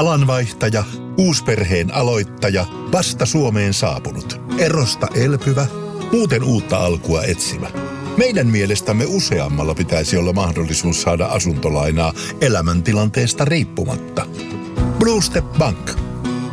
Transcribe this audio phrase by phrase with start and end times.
[0.00, 0.84] Alanvaihtaja,
[1.18, 5.66] uusperheen aloittaja, vasta Suomeen saapunut, erosta elpyvä,
[6.12, 7.70] muuten uutta alkua etsimä.
[8.16, 14.26] Meidän mielestämme useammalla pitäisi olla mahdollisuus saada asuntolainaa elämäntilanteesta riippumatta.
[14.98, 15.90] Blue Step Bank.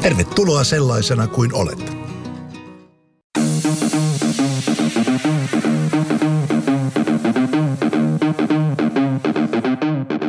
[0.02, 1.98] Tervetuloa sellaisena kuin olet.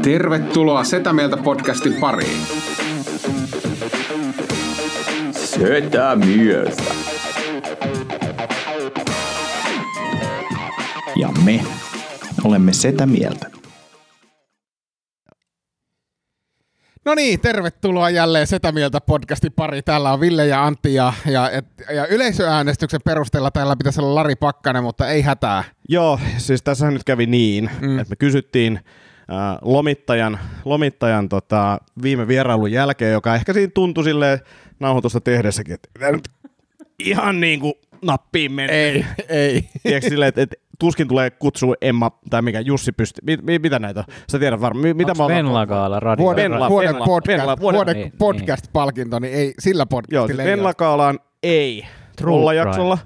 [0.02, 2.77] Tervetuloa Setä Mieltä podcastin pariin.
[5.58, 6.82] Setä Mieltä.
[11.16, 11.64] Ja me
[12.44, 13.50] olemme Setä Mieltä.
[17.04, 19.82] No niin, tervetuloa jälleen Setä Mieltä podcastin pari.
[19.82, 21.50] Täällä on Ville ja Antti ja, ja,
[21.94, 25.64] ja yleisöäänestyksen perusteella täällä pitäisi olla Lari Pakkanen, mutta ei hätää.
[25.88, 27.98] Joo, siis tässä nyt kävi niin, mm.
[27.98, 28.80] että me kysyttiin
[29.62, 34.38] lomittajan, lomittajan tota, viime vierailun jälkeen, joka ehkä siinä tuntui silleen
[34.80, 36.28] nauhoitusta tehdessäkin, että nyt
[36.98, 37.72] ihan niin kuin
[38.02, 38.92] nappiin menee.
[38.92, 39.68] Ei, ei.
[39.82, 43.22] Tiedätkö silleen, että, että tuskin tulee kutsua Emma tai mikä Jussi pystyy.
[43.26, 44.14] Mit, mit, mitä näitä on?
[44.32, 44.82] Sä tiedät varmaan.
[44.82, 46.24] Mi, mitä Onks Venlagaala radio?
[46.24, 50.42] Vuoden, Venla- vuoden, Venla- podcast, Venla- vuoden, vuoden- niin, podcast-palkinto, niin ei sillä Joo, podcastilla.
[50.42, 51.86] siis Venlakaalaan ei.
[52.16, 52.98] True jaksolla.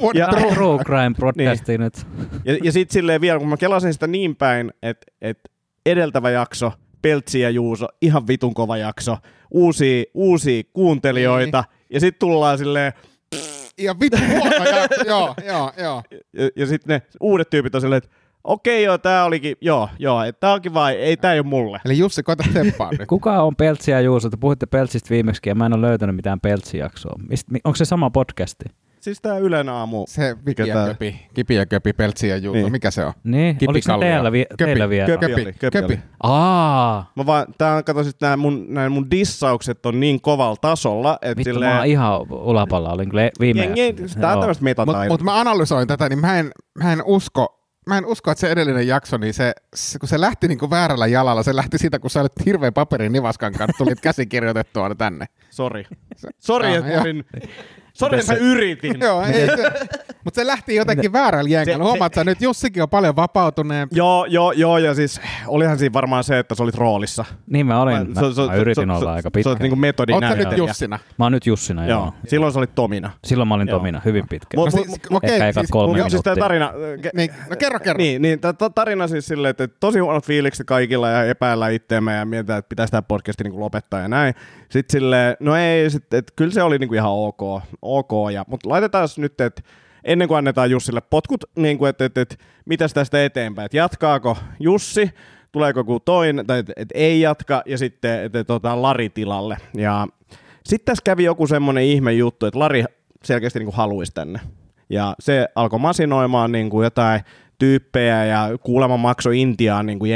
[0.00, 1.94] Vuoden, Ja- True, True Crime podcasti nyt.
[2.44, 5.38] Ja, ja sitten silleen vielä, kun mä kelasin sitä niin päin, että et
[5.86, 9.16] edeltävä jakso, Peltsi ja Juuso, ihan vitun kova jakso,
[9.50, 12.92] uusia, uusia kuuntelijoita, ja sitten tullaan silleen,
[13.78, 15.04] ja vittu huono jakso.
[15.12, 16.02] joo, joo, joo.
[16.32, 18.10] ja, ja sitten ne uudet tyypit on silleen, että
[18.44, 21.80] okei joo, tää olikin, joo, joo, että tää onkin vai, ei tää ei ole mulle.
[21.84, 23.08] Eli Jussi, koita tseppaa nyt.
[23.08, 24.30] Kuka on Peltsi ja Juuso?
[24.30, 27.14] Te puhuitte Peltsistä viimeksi ja mä en ole löytänyt mitään Peltsi-jaksoa.
[27.28, 28.64] Mist, onko se sama podcasti?
[29.02, 30.04] Siis tää Ylen aamu.
[30.08, 32.72] Se Mikä Viki tää- ja Köpi, Kipi ja Köpi, Peltsi ja Juuso, Niin.
[32.72, 33.12] mikä se on?
[33.24, 35.06] Niin, Kipi oliko se teillä, vi- Köpi, teillä vielä?
[35.18, 35.26] Köpi.
[35.26, 36.00] Köpi, köpi Köpi.
[36.22, 40.56] Aa, Mä vaan, tää on, kato sit nää mun, nää mun dissaukset on niin kovalla
[40.60, 41.72] tasolla, että vittu silleen...
[41.72, 45.08] mä oon ihan ulapalla, olin kyllä viime Jengi, tää on Mutta metataidetta.
[45.14, 48.50] mut mä analysoin tätä, niin mä en, mä en usko, Mä en usko, että se
[48.50, 51.98] edellinen jakso, niin se, se kun se lähti niin kuin väärällä jalalla, se lähti siitä,
[51.98, 55.26] kun sä olet hirveän paperin nivaskan kanssa, tulit käsikirjoitettua tänne.
[55.50, 55.84] Sori.
[56.38, 57.24] Sori, että olin...
[57.92, 59.00] Sori, että mä yritin.
[59.06, 59.70] Joo, ei, se,
[60.24, 61.84] mutta se lähti jotenkin väärällä jengällä.
[61.84, 63.96] Huomaat sä nyt, Jussikin on paljon vapautuneempi.
[63.96, 67.24] Joo, joo, joo, ja siis olihan siinä varmaan se, että sä olit roolissa.
[67.46, 69.50] Niin mä olin, mä, So- so- mä yritin so- olla so- aika Sä pitkä.
[69.50, 70.58] oot niinku metodin Oletko nyt.
[70.58, 70.98] Jussina?
[71.18, 72.00] Mä oon nyt Jussina, joo.
[72.00, 73.10] Joo, silloin sä olit Tomina.
[73.24, 73.78] Silloin mä olin Joo.
[73.78, 74.56] Tomina, hyvin pitkä.
[74.56, 76.72] Mut- No siis, okei, Ehkä ekat siis, kolme Joo, siis tarina...
[77.06, 77.98] ke- Niin, no kerro, kerro.
[77.98, 78.38] Niin, niin
[78.74, 82.90] tarina siis silleen, että tosi huonot fiilikset kaikilla ja epäillä itteemme ja mietitään, että pitäisi
[82.90, 84.34] tämä podcasti niinku lopettaa ja näin.
[84.68, 88.68] Sitten silleen, no ei, sit, et, kyllä se oli niinku ihan ok, ok ja, mutta
[88.68, 89.62] laitetaan nyt, että
[90.04, 94.36] ennen kuin annetaan Jussille potkut, niin kuin, että et, et, mitäs tästä eteenpäin, että jatkaako
[94.60, 95.10] Jussi,
[95.52, 99.56] tuleeko joku toinen, tai että et ei jatka, ja sitten et, et, otetaan Lari tilalle.
[99.76, 100.06] Ja
[100.64, 102.84] sitten tässä kävi joku semmoinen ihme juttu, että Lari
[103.24, 104.40] selkeästi niin kuin haluaisi tänne.
[104.90, 107.20] Ja se alkoi masinoimaan niin kuin jotain
[107.58, 110.10] tyyppejä ja kuulemma maksoi Intiaan niin kuin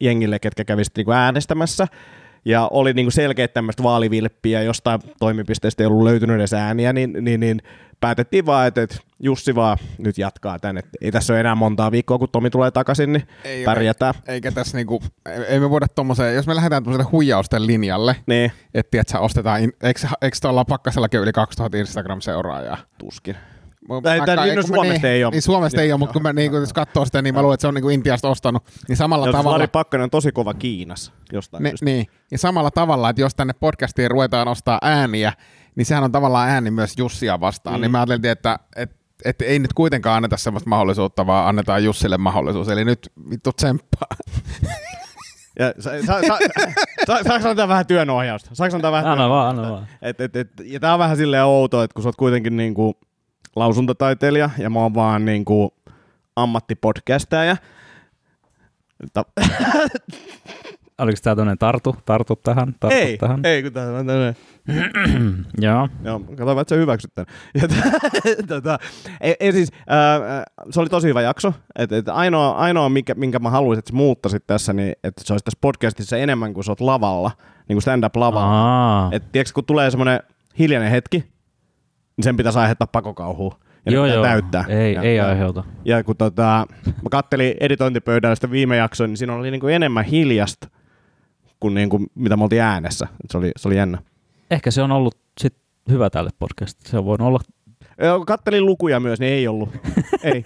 [0.00, 1.86] jengille, ketkä kävi sitten niin äänestämässä.
[2.44, 7.16] Ja oli niin kuin selkeät tämmöistä vaalivilppiä, jostain toimipisteestä ei ollut löytynyt edes ääniä, niin,
[7.20, 7.62] niin, niin
[8.00, 10.78] päätettiin vaan, että, että Jussi vaan nyt jatkaa tän.
[10.78, 14.14] Et ei tässä ole enää montaa viikkoa, kun Tomi tulee takaisin, niin Ei pärjätään.
[14.28, 15.02] Eikä tässä niinku,
[15.48, 20.00] ei me voida tommoseen, jos me lähdetään tommoselle huijausten linjalle, Niin, että että ostetaan, eikö,
[20.22, 22.78] eikö tuolla pakkasellakin yli 2000 Instagram-seuraajaa?
[22.98, 23.36] tuskin.
[23.88, 25.30] Mä- Tai- mä- tai- kai- no kun Suomesta niin, ei oo.
[25.30, 27.60] Niin Suomesta ei ole, mutta kun mä niin, jos katsoo sitä, niin mä luulen, että
[27.62, 28.62] se on niin kuin Intiasta ostanut.
[28.88, 29.58] Niin samalla Ja tavalla...
[29.58, 31.84] Lari Pakkanen on tosi kova Kiinassa jostain Ne, syystä.
[31.84, 35.32] niin, ja samalla tavalla, että jos tänne podcastiin ruvetaan ostaa ääniä,
[35.76, 37.76] niin sehän on tavallaan ääni myös Jussia vastaan.
[37.76, 37.80] Mm.
[37.80, 42.18] Niin mä ajattelin, että, että, että ei nyt kuitenkaan anneta sellaista mahdollisuutta, vaan annetaan Jussille
[42.18, 42.68] mahdollisuus.
[42.68, 44.08] Eli nyt vittu tsemppaa.
[45.58, 46.38] Ja sa, sa, sa,
[47.06, 48.50] sa, saanko antaa vähän työnohjausta?
[48.52, 49.86] Saanko antaa vähän Anna vaan, anna vaan.
[50.02, 52.94] Et, et, et, ja tää on vähän silleen outoa, että kun sä oot kuitenkin niinku
[53.56, 55.74] lausuntataiteilija ja mä oon vaan niinku
[56.36, 57.56] ammattipodcastaja.
[59.12, 59.24] Ta-
[60.98, 63.40] Oliko tää tämmönen tartu, tartu tähän, tartu ei, tähän?
[63.44, 64.36] ei, kun tää on tämmönen.
[65.60, 65.88] Joo.
[66.04, 67.26] Joo, katsotaan, että sä hyväksyt tän.
[68.38, 68.78] Ja tota,
[69.20, 70.20] ei, ei siis, ää,
[70.70, 71.54] se oli tosi hyvä jakso.
[71.78, 75.32] Et, et ainoa, ainoa minkä, minkä mä haluaisin, että sä muuttaisit tässä, niin että se
[75.32, 77.30] olisi tässä podcastissa enemmän kuin sä oot lavalla,
[77.68, 78.62] niin kuin stand-up lavalla.
[78.62, 79.08] Aa.
[79.12, 80.20] Et tiedätkö, kun tulee semmoinen
[80.58, 81.32] hiljainen hetki,
[82.16, 83.58] niin sen pitäisi aiheuttaa pakokauhua.
[83.86, 84.24] Ja joo, joo.
[84.24, 84.64] täyttää.
[84.68, 85.64] Ei, ja, ei ja, aiheuta.
[85.84, 90.68] Ja kun tota, mä kattelin editointipöydällä sitä viime jaksoa, niin siinä oli niinku enemmän hiljasta
[91.62, 93.06] kuin niinku, mitä me oltiin äänessä.
[93.30, 93.98] Se, oli, se oli jännä.
[94.50, 95.54] Ehkä se on ollut sit
[95.88, 96.90] hyvä tälle podcastille.
[96.90, 97.40] Se on voinut olla
[98.00, 99.68] Ja kun Kattelin lukuja myös, niin ei ollut.
[100.22, 100.44] ei.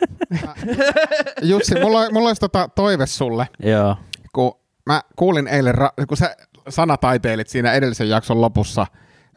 [1.42, 3.96] Jussi, mulla, mulla olisi tota toive sulle, Joo.
[4.32, 4.52] kun
[4.86, 5.74] mä kuulin eilen,
[6.08, 6.36] kun sä
[6.68, 8.86] sanataiteilit siinä edellisen jakson lopussa.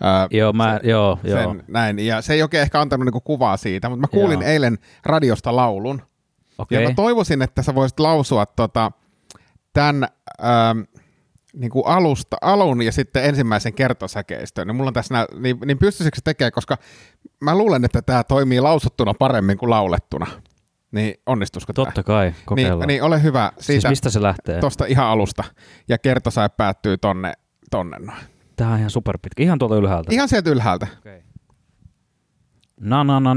[0.03, 1.39] Ää, Joo, mä, joo, joo.
[1.39, 1.99] sen, näin.
[1.99, 4.49] Ja se ei oikein ehkä antanut niinku kuvaa siitä, mutta mä kuulin Joo.
[4.49, 6.01] eilen radiosta laulun.
[6.57, 6.83] Okei.
[6.83, 8.91] Ja mä toivoisin, että sä voisit lausua tota,
[9.73, 10.07] tämän
[10.43, 10.79] ähm,
[11.53, 14.67] niin kuin alusta, alun ja sitten ensimmäisen kertosäkeistön.
[14.67, 16.77] Niin mulla on tässä nää, niin, niin pystyisikö se tekemään, koska
[17.41, 20.27] mä luulen, että tämä toimii lausuttuna paremmin kuin laulettuna.
[20.91, 21.85] Niin onnistuisiko tämä?
[21.85, 22.79] Totta kai, kokeillaan.
[22.79, 24.59] Niin, niin ole hyvä siis siitä mistä se lähtee?
[24.59, 25.43] tuosta ihan alusta.
[25.87, 27.33] Ja kertosäe päättyy tonne,
[27.71, 28.19] tonne noin.
[28.59, 29.43] Tää on ihan superpitkä.
[29.43, 30.13] Ihan tuolta ylhäältä.
[30.13, 30.87] Ihan sieltä ylhäältä.
[32.79, 33.35] Na na na.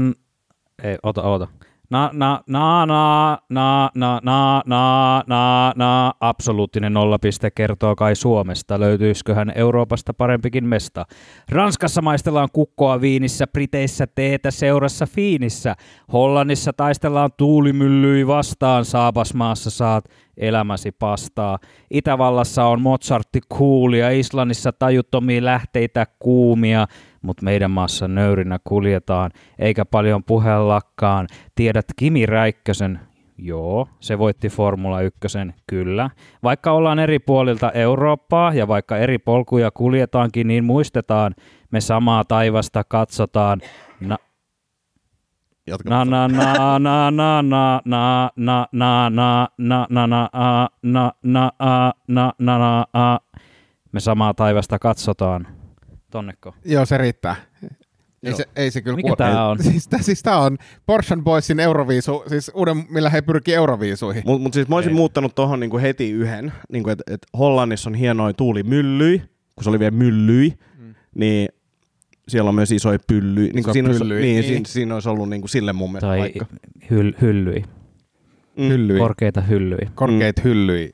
[0.83, 1.47] Ei, ota, ota.
[1.89, 8.79] Na na na na na na na na na na absoluuttinen nollapiste kertoo kai Suomesta.
[8.79, 11.05] Löytyisiköhän Euroopasta parempikin mesta?
[11.49, 15.75] Ranskassa maistellaan kukkoa viinissä, Briteissä teetä seurassa fiinissä.
[16.13, 20.05] Hollannissa taistellaan tuulimyllyi vastaan, Saapasmaassa saat
[20.37, 21.59] elämäsi pastaa.
[21.91, 26.87] Itävallassa on Mozartti kuulia, Islannissa tajuttomia lähteitä kuumia,
[27.21, 31.27] mutta meidän maassa nöyrinä kuljetaan, eikä paljon puhellakaan.
[31.55, 32.99] Tiedät Kimi Räikkösen,
[33.37, 35.17] Joo, se voitti Formula 1,
[35.67, 36.09] kyllä.
[36.43, 41.35] Vaikka ollaan eri puolilta Eurooppaa ja vaikka eri polkuja kuljetaankin, niin muistetaan,
[41.71, 43.61] me samaa taivasta katsotaan.
[43.99, 44.17] Na,
[45.67, 45.89] Jatka.
[45.89, 51.11] na na na na na na na na na na na na na a, na
[51.23, 53.19] na a, na na na a.
[53.91, 55.47] Me samaa taivasta katsotaan.
[56.11, 56.55] Tonneko?
[56.65, 57.35] Joo, se riittää.
[58.23, 58.37] Ei Joo.
[58.37, 59.63] se, ei se kyllä Mikä kuo- tää on?
[59.63, 64.23] Siis, tää, siis tää on Portion Boysin Euroviisu, siis uuden, millä he pyrkii Euroviisuihin.
[64.25, 64.95] Mutta mut siis mä olisin Ei.
[64.97, 69.19] muuttanut tuohon niinku heti yhden, niinku että et Hollannissa on hienoja tuulimyllyi,
[69.55, 70.95] kun se oli vielä myllyi, mm.
[71.15, 71.49] niin
[72.27, 73.47] siellä on myös isoja pyllyjä.
[73.53, 74.43] Niin, Iso siinä, olisi, pyllyi, niin, niin.
[74.43, 76.45] Siinä, siinä olisi ollut niinku sille mun mielestä Tai paikka.
[76.91, 77.63] hyl, hyllyi.
[78.57, 78.67] Mm.
[78.69, 79.77] Hyllyi, Korkeita hyllyi.
[79.95, 80.91] korkeit hyllyi,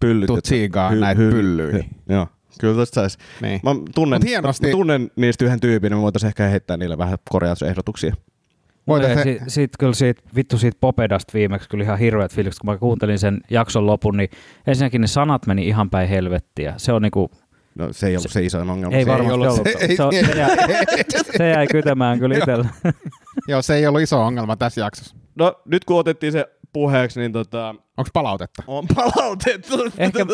[0.00, 0.26] Pyllyt.
[0.26, 1.72] tutsiigaa Hy- näitä hy- pyllyi.
[1.72, 2.26] hy- Joo,
[2.60, 3.18] kyllä tästä saisi.
[3.42, 3.60] Niin.
[3.62, 6.98] Mä tunnen, Mut hienosti- mä tunnen niistä yhden tyypin, niin me voitaisiin ehkä heittää niille
[6.98, 8.14] vähän korjausehdotuksia.
[8.86, 12.78] Voitaisiin- Sitten sit, kyllä siitä, vittu siitä Popedasta viimeksi kyllä ihan hirveät fiilikset, kun mä
[12.78, 14.28] kuuntelin sen jakson lopun, niin
[14.66, 16.74] ensinnäkin ne sanat meni ihan päin helvettiä.
[16.76, 17.30] Se on niinku,
[17.74, 18.96] No se ei ollut se, isoin ongelma.
[18.96, 19.68] ei se varmasti ollut- ollut.
[19.78, 20.56] se ei- Se, on- se, jäi,
[21.36, 22.68] se jäi kytämään kyllä itsellä.
[23.48, 25.16] Joo, se ei ollut iso ongelma tässä jaksossa.
[25.34, 28.62] No nyt kun otettiin se puheeksi, niin tota, Onko palautetta?
[28.66, 29.74] on palautettu.
[29.98, 30.26] Ehkä,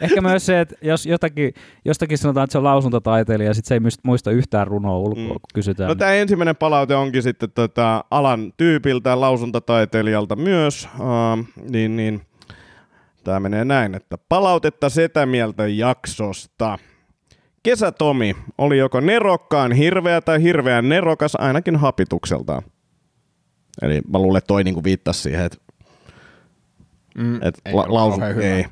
[0.00, 1.54] ehkä myös se, että jos jotakin,
[1.84, 5.28] jostakin sanotaan, että se on lausuntotaiteilija, ja sitten se ei muista yhtään runoa ulkoa, Mm.
[5.28, 5.88] kun kysytään.
[5.88, 12.20] No tämä ensimmäinen palaute onkin sitten tota, alan tyypiltä, lausuntataiteilijalta myös, uh, niin, niin
[13.24, 16.78] tämä menee näin, että palautetta setä mieltä jaksosta.
[17.62, 22.62] Kesä Tomi oli joko nerokkaan hirveä tai hirveän nerokas ainakin hapitukseltaan.
[23.82, 25.58] Eli mä luulen, että toi niinku viittasi siihen, että
[27.18, 28.64] Mm, et ei la- lausu, ei.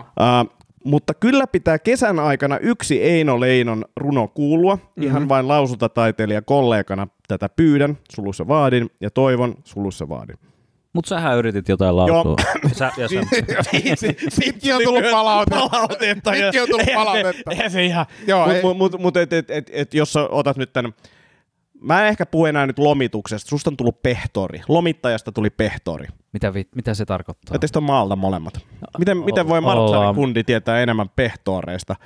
[0.00, 4.76] Uh, mutta kyllä pitää kesän aikana yksi Eino Leinon runo kuulua.
[4.76, 5.02] Mm-hmm.
[5.02, 10.36] Ihan vain lausuntataiteilija kollegana tätä pyydän, sulussa vaadin, ja toivon, sulussa vaadin.
[10.92, 12.36] Mutta sähän yritit jotain lausua.
[12.72, 13.16] Sä, ja sä,
[14.28, 15.68] Sitkin on tullut palautetta.
[15.68, 16.30] palautetta.
[16.32, 17.50] Sitkin on tullut palautetta.
[17.50, 18.06] Eihän se ihan...
[18.26, 20.94] Joo, Mut, ei- mut, mut, mut et, et, et, et, jos sä otat nyt tän...
[21.80, 23.48] Mä en ehkä puhu enää nyt lomituksesta.
[23.48, 24.60] Susta on tullut pehtori.
[24.68, 26.06] Lomittajasta tuli pehtori.
[26.32, 27.54] mitä, vi, mitä se tarkoittaa?
[27.54, 28.54] Ja teistä on maalta molemmat.
[28.98, 31.96] Miten, O- miten voi Martsarin kundi tietää enemmän pehtoreista?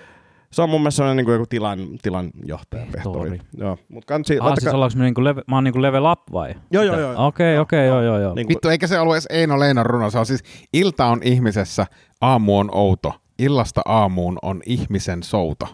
[0.55, 3.31] Se on mun mielestä sellainen niin kuin joku tilan, tilanjohtaja, Pehtori.
[3.31, 3.41] pehtori.
[3.59, 6.55] Joo, mutta kansi, Ah, siis ollaanko me niinku leve, mä oon niinku level up vai?
[6.71, 7.27] Joo, joo, joo.
[7.27, 8.35] Okei, okei, joo, joo, joo.
[8.35, 10.11] Niin kuin, Vittu, eikä se ollut edes Eino Leinon runo.
[10.11, 10.43] Se on siis
[10.73, 11.87] ilta on ihmisessä,
[12.21, 13.13] aamu on outo.
[13.39, 15.69] Illasta aamuun on ihmisen souto.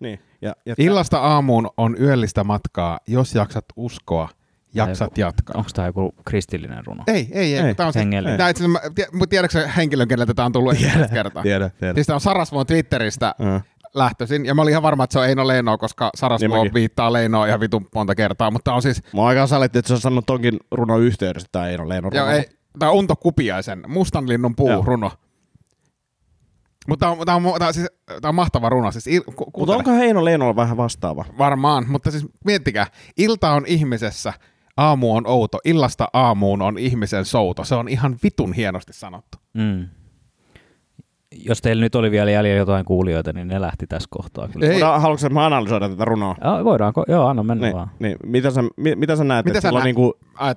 [0.00, 0.18] niin.
[0.42, 2.98] Ja, ja Illasta aamuun on yöllistä matkaa.
[3.06, 4.28] Jos jaksat uskoa,
[4.74, 5.54] jaksat Joku- jatkaa.
[5.58, 7.04] Onko tämä joku kristillinen runo?
[7.06, 7.66] Ei, ei, ei.
[7.66, 8.38] Ei, Tämä on siis, hengellinen.
[8.38, 8.64] tämä itse
[9.28, 11.42] tiedätkö henkilön, keneltä tämä on tullut ensimmäistä kertaa?
[11.42, 11.94] Tiedä, tiedä.
[11.94, 13.64] Siis tämä on Sarasvuon Twitteristä Äh.
[13.98, 16.74] Lähtöisin, ja mä olin ihan varma, että se on Eino Leino, koska Niin Sarasvuo mäkin.
[16.74, 20.02] viittaa Leinoa ihan vitun monta kertaa, mutta on siis, Mä aika saletti, että sä oot
[20.02, 22.36] sanonut tonkin runon yhteydessä, että tää ei ole Leino joo, runo.
[22.36, 22.44] ei,
[22.78, 24.82] tää on Unto Kupiaisen, Mustanlinnun puu Joo.
[24.86, 25.10] runo.
[26.88, 27.86] Mutta tää on, tää on, tää on, siis,
[28.22, 31.24] tää on mahtava runo, siis il, ku, Mutta onko Heino Leinolla vähän vastaava?
[31.38, 32.86] Varmaan, mutta siis miettikää,
[33.16, 34.32] ilta on ihmisessä,
[34.76, 37.64] aamu on outo, illasta aamuun on ihmisen souto.
[37.64, 39.38] Se on ihan vitun hienosti sanottu.
[39.54, 39.88] Mm.
[41.46, 44.48] Jos teillä nyt oli vielä jäljellä jotain kuulijoita, niin ne lähti tässä kohtaa.
[44.48, 44.66] Kyllä.
[44.66, 44.80] Ei.
[44.80, 46.36] Haluatko että mä analysoida tätä runoa?
[46.44, 47.04] Ja, voidaanko?
[47.08, 47.90] Joo, anna mennä Niin, vaan.
[47.98, 48.16] niin.
[48.26, 49.84] Mitä, sä, mi, mitä sä näet, Mitä että sä näet?
[49.84, 50.14] niinku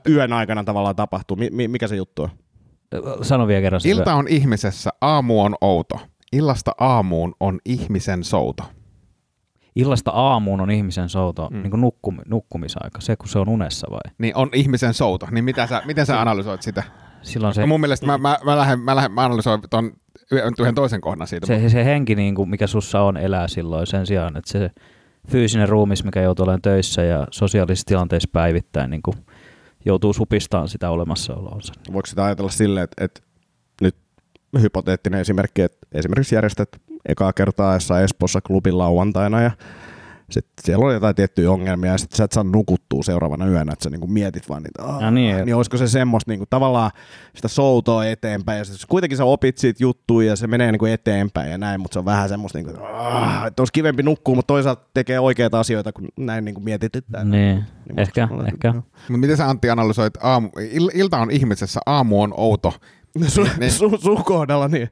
[0.10, 1.38] yön aikana tavallaan tapahtuu?
[1.38, 2.30] Mi, mi, mikä se juttu on?
[3.22, 3.82] Sano vielä kerran.
[3.86, 6.00] ilta on ihmisessä, aamu on outo.
[6.34, 8.64] Illasta aamuun on ihmisen souto.
[9.76, 11.58] Illasta aamuun on ihmisen souto, Mm.
[11.62, 14.00] niin kuin nukkum, nukkumisaika, se kun se on unessa vai?
[14.18, 15.28] Niin on ihmisen souto.
[15.32, 16.84] Niin mitä sä, miten sä analysoit sitä?
[17.22, 17.62] Silloin Se...
[17.62, 19.92] se, Mun mielestä mä, mä, mä, lähden, mä, lähden, mä analysoin ton
[20.32, 21.48] yhden toisen kohdan siitä.
[21.48, 24.72] Se, se henki, niin kuin, mikä sussa on, elää silloin sen sijaan, että se
[25.28, 29.18] fyysinen ruumis, mikä joutuu olemaan töissä ja sosiaalisissa tilanteissa päivittäin, niin kuin
[29.86, 31.74] joutuu supistamaan sitä olemassaoloonsa.
[31.94, 33.22] Voiko sitä ajatella silleen, että, että
[33.82, 33.96] nyt
[34.62, 36.70] hypoteettinen esimerkki, että esimerkiksi järjestät
[37.06, 39.52] ekaa kertaa jossain Espoossa klubin lauantaina ja
[40.32, 43.84] sitten siellä on jotain tiettyjä ongelmia ja sitten sä et saa nukuttua seuraavana yönä, että
[43.84, 45.46] sä niinku mietit vaan niitä, Aa, Ja niin.
[45.46, 46.92] niin olisiko se semmoista niinku, tavallaan
[47.36, 51.52] sitä soutoa eteenpäin ja sit kuitenkin sä opit siitä juttuja ja se menee niinku eteenpäin
[51.52, 54.86] ja näin, mutta se on vähän semmoista, niinku, Aa, että olisi kivempi nukkua, mutta toisaalta
[54.94, 57.24] tekee oikeita asioita, kun näin niinku mietityttää.
[57.24, 58.74] Niin, Niin ehkä, musta- ehkä.
[58.74, 62.74] Mutta miten sä Antti analysoit aamu, il, ilta on ihmisessä, aamu on outo.
[63.28, 63.72] Sun, Niin.
[63.72, 64.90] sun, sun kohdalla niin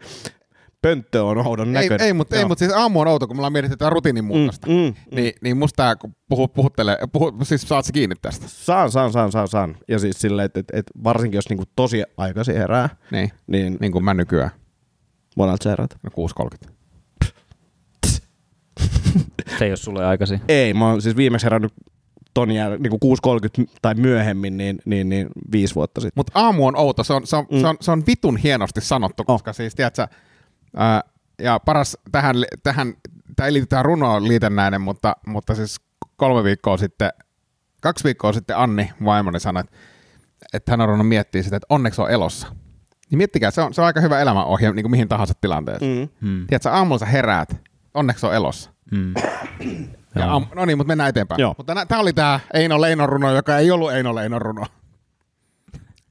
[0.81, 2.07] pönttö on oudon Ei, näköinen.
[2.07, 4.67] ei mutta ei, mut siis aamu on outo, kun me ollaan mietitty tätä rutiinin muutosta.
[4.67, 8.45] Mm, mm, Niin, niin musta tää, kun puhu, puhuttelee, puhu, siis saat se kiinni tästä.
[8.50, 9.77] Saan, saan, saan, saan, saan.
[9.88, 13.91] Ja siis silleen, että et, et varsinkin jos niinku tosi aikaisin herää, Niin, niin niin
[13.91, 14.50] kuin mä nykyään,
[15.38, 15.95] monelta sä heräät?
[16.03, 16.09] no
[16.65, 16.69] 6.30.
[19.59, 20.41] Se ei ole sulle aikaisin.
[20.48, 21.74] Ei, mä oon siis viimeksi herännyt
[22.33, 23.00] ton jäl- niinku
[23.63, 26.19] 6.30 tai myöhemmin, niin, niin, niin viisi vuotta sitten.
[26.19, 27.59] Mutta aamu on outo, se on, se on, Mm.
[27.62, 30.07] se on, se on vitun hienosti sanottu, koska siis, tiedätkö,
[30.75, 31.01] ää,
[31.41, 32.93] ja paras tähän, tähän
[33.35, 35.81] tämä ei liity tähän runoon liitännäinen, mutta, mutta siis
[36.15, 37.09] kolme viikkoa sitten,
[37.81, 39.77] kaksi viikkoa sitten Anni vaimoni sanoi, että,
[40.53, 42.47] että hän on ruvennut miettiä sitä, että onneksi on elossa.
[43.09, 45.97] Niin miettikää, se on, se on aika hyvä elämänohje niin kuin mihin tahansa tilanteeseen.
[45.97, 46.27] Mm.
[46.27, 46.47] Hmm.
[46.47, 47.61] Tiedätkö, aamulla sä heräät,
[47.93, 48.69] onneksi on elossa.
[48.95, 49.13] Hmm.
[50.15, 51.41] Ja aam, no niin, mutta mennään eteenpäin.
[51.41, 51.55] Joo.
[51.57, 54.65] Mutta tämä oli tämä Eino Leinon runo, joka ei ollut Eino Leinon runo.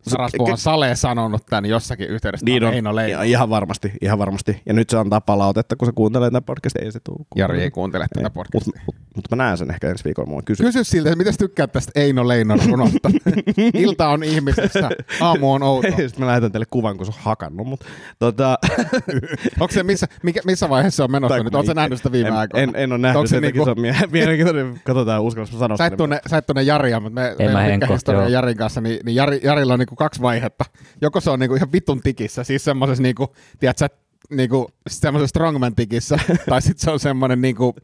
[0.09, 2.45] Saraspu on Sale sanonut tämän jossakin yhteydessä.
[2.45, 3.13] Niin on, Eino Leino.
[3.19, 4.63] ja, ihan varmasti, ihan varmasti.
[4.67, 7.27] Ja nyt se antaa palautetta, kun se kuuntelee tätä podcastia, ei se tuu.
[7.37, 8.81] Jari ei kuuntele tätä podcastia.
[8.87, 10.75] Mutta mut, mut mä näen sen ehkä ensi viikolla, mulla on kysymys.
[10.75, 13.11] Kysy siltä, että miten sä tykkäät tästä Eino Leinon runosta?
[13.75, 15.89] Ilta on ihmisestä, aamu on outo.
[15.89, 17.87] Sitten mä lähetän teille kuvan, kun se on hakannut, mutta
[18.19, 18.59] tota,
[19.61, 21.55] Onko se missä, mikä, missä vaiheessa se on menossa Tai nyt?
[21.55, 22.63] Oletko mä nähnyt sitä viime en, aikoina?
[22.63, 24.81] En, en ole nähnyt Onko se sitä, niinku- se on mie- mielenkiintoinen.
[24.85, 27.67] Katsotaan, uskallanko mä sanoa Sä et tunne, sä et tunne Jaria, mutta me, me mä
[28.13, 28.29] joo.
[28.29, 30.65] Jarin kanssa, niin, niin Jari, Jarilla on niinku kaksi vaihetta.
[31.01, 33.89] Joko se on niinku ihan vitun tikissä, siis semmoisessa niinku, tiedätkö,
[34.31, 36.19] niinku, semmoisessa strongman tikissä,
[36.51, 37.75] tai sitten se on semmoinen niinku,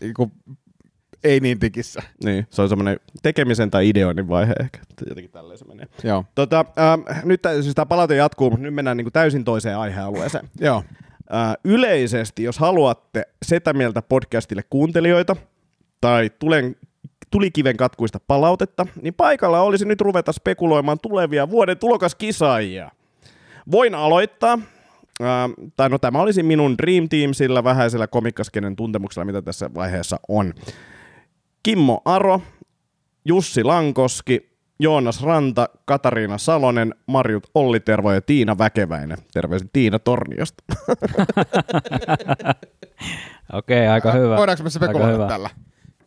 [0.00, 0.32] niinku,
[1.24, 2.02] ei niin tikissä.
[2.24, 4.78] Niin, se on semmoinen tekemisen tai ideoinnin vaihe ehkä.
[5.08, 5.86] Jotenkin tälleen se menee.
[6.04, 6.24] Joo.
[6.34, 10.50] Tota, ähm, nyt siis tämä palaute jatkuu, mutta nyt mennään niinku täysin toiseen aihealueeseen.
[10.60, 10.84] Joo.
[11.34, 15.36] Äh, yleisesti, jos haluatte Setä Mieltä podcastille kuuntelijoita
[16.00, 16.76] tai tulen,
[17.30, 22.90] tulikiven katkuista palautetta, niin paikalla olisi nyt ruveta spekuloimaan tulevia vuoden tulokaskisaajia.
[23.70, 24.58] Voin aloittaa.
[25.22, 30.20] Äh, tai no tämä olisi minun Dream Team sillä vähäisellä komikkaskenen tuntemuksella, mitä tässä vaiheessa
[30.28, 30.54] on.
[31.62, 32.40] Kimmo Aro,
[33.24, 39.18] Jussi Lankoski, Joonas Ranta, Katariina Salonen, Marjut Ollitervo ja Tiina Väkeväinen.
[39.32, 40.64] Terveisin Tiina Torniosta.
[43.52, 44.36] Okei, aika hyvä.
[44.36, 45.50] Voidaanko me spekuloida tällä?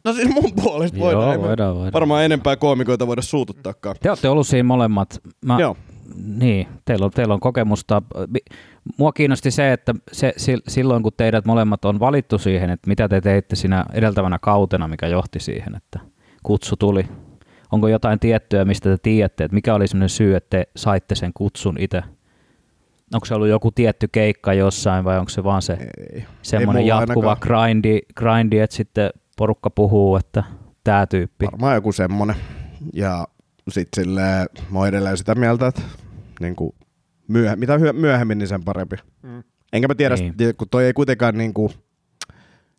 [0.06, 1.32] No siis mun puolesta Joo, voidaan.
[1.32, 1.94] Ei me voidaan, voidaan.
[1.94, 3.96] Varmaan enempää koomikoita voida suututtaakaan.
[4.02, 5.22] Te olette ollut siinä molemmat.
[5.46, 5.78] Mä, Joo.
[6.40, 8.02] Niin, teillä on, teillä on kokemusta.
[8.98, 13.10] Mua kiinnosti se, että se, sil- silloin kun teidät molemmat on valittu siihen, että mitä
[13.10, 16.00] te teitte siinä edeltävänä kautena, mikä johti siihen, että
[16.44, 17.06] kutsu tuli.
[17.72, 21.32] Onko jotain tiettyä, mistä te tiedätte, että mikä oli sellainen syy, että te saitte sen
[21.34, 22.04] kutsun itse?
[23.14, 25.74] Onko se ollut joku tietty keikka jossain vai onko se vaan se
[26.14, 26.26] Ei.
[26.42, 27.68] semmoinen mulla jatkuva ainakaan.
[27.68, 30.44] grindi, grindi, että sitten porukka puhuu, että
[30.84, 31.46] tämä tyyppi.
[31.46, 32.36] Varmaan joku semmonen.
[32.94, 33.28] Ja
[33.70, 35.82] sit silleen, mä oon edelleen sitä mieltä, että
[36.40, 36.72] niin kuin
[37.32, 38.96] myöh- mitä hyö- myöhemmin, niin sen parempi.
[39.24, 39.44] Mm.
[39.74, 40.34] Enkä mä tiedä, Niin.
[40.58, 41.72] kun toi ei kuitenkaan niin kuin,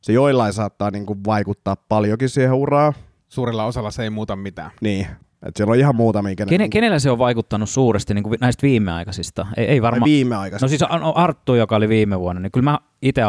[0.00, 2.92] se joillain saattaa niin kuin vaikuttaa paljonkin siihen uraan.
[3.28, 4.70] Suurella osalla se ei muuta mitään.
[4.80, 5.06] Niin,
[5.42, 8.62] että siellä on ihan muutamia, kenen, Kene, kenellä se on vaikuttanut suuresti niin kuin näistä
[8.62, 9.46] viimeaikaisista?
[9.56, 9.92] Ei, ei varma...
[9.94, 10.08] varmaan.
[10.10, 10.62] viimeaikaiset.
[10.62, 13.22] No siis Ar- Arttu, joka oli viime vuonna, niin kyllä mä itse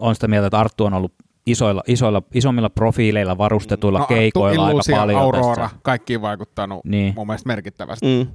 [0.00, 1.14] olen sitä mieltä, että Arttu on ollut
[1.46, 5.76] isoilla, isoilla, isommilla profiileilla varustetuilla no, keikoilla aika paljon Aurora, tässä.
[5.82, 7.14] kaikkiin vaikuttanut Niin.
[7.16, 8.06] mun mielestä merkittävästi.
[8.06, 8.32] Mm.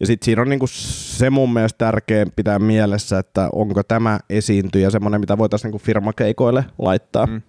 [0.00, 4.90] Ja sitten siinä on niinku se mun mielestä tärkeä pitää mielessä, että onko tämä esiintyjä
[4.90, 7.26] semmoinen, mitä voitaisiin niinku firmakeikoille laittaa.
[7.26, 7.32] Mm.
[7.32, 7.42] Mm.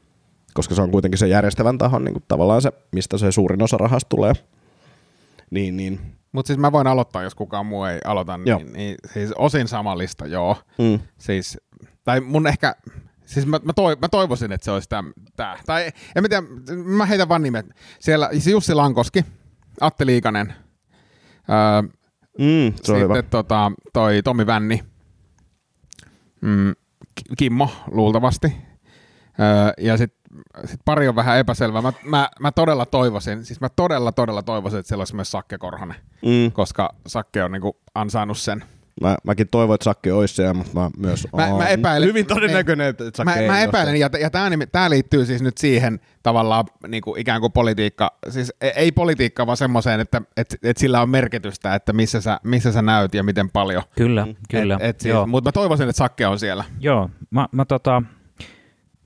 [0.54, 4.10] Koska se on kuitenkin se järjestävän tahon niinku tavallaan se, mistä se suurin osa rahasta
[4.10, 4.34] tulee.
[5.52, 6.00] Niin, niin.
[6.32, 8.60] Mutta siis mä voin aloittaa, jos kukaan muu ei aloita, Joo.
[8.60, 10.58] niin, niin siis osin sama lista, joo.
[10.78, 11.00] Mm.
[11.18, 11.58] Siis,
[12.04, 12.76] tai mun ehkä,
[13.26, 14.90] siis mä, mä, toi, mä toivoisin, että se olisi
[15.36, 15.58] tämä.
[15.66, 16.44] Tai en mä tiedä,
[16.84, 17.66] mä heitän vaan nimet.
[18.00, 19.26] Siellä siis Jussi Lankoski,
[19.82, 20.54] Atte Liikanen,
[21.50, 21.90] öö,
[22.40, 24.84] Mm, se sitten tota, toi Tomi Vänni,
[26.42, 26.74] mm,
[27.16, 28.56] Ki- Kimmo luultavasti,
[29.40, 30.24] öö, ja sitten
[30.66, 31.82] sit pari on vähän epäselvä.
[31.82, 35.58] Mä, mä, mä todella toivoisin, siis mä todella todella toivoisin, että siellä olisi myös Sakke
[35.58, 36.52] Korhonen, Mm.
[36.52, 38.64] koska Sakke on niinku ansainnut sen.
[39.02, 42.88] Mä, mäkin toivon, että Sakke olisi siellä, mutta mä myös Mä- mä epäilen- hyvin todennäköinen,
[42.88, 46.66] että Sakke Mä, ei mä epäilen, ja, ja tämä tää liittyy siis nyt siihen tavallaan
[46.88, 51.02] niin kuin ikään kuin politiikka, siis e- ei politiikka, vaan semmoiseen, että et, et sillä
[51.02, 53.84] on merkitystä, että missä sä, missä sä näyt ja miten paljon.
[53.98, 54.76] Kyllä, kyllä.
[54.76, 56.64] Et, et siis, mutta mä toivoisin, että Sakke on siellä.
[56.80, 58.04] Joo, mä, mä tota,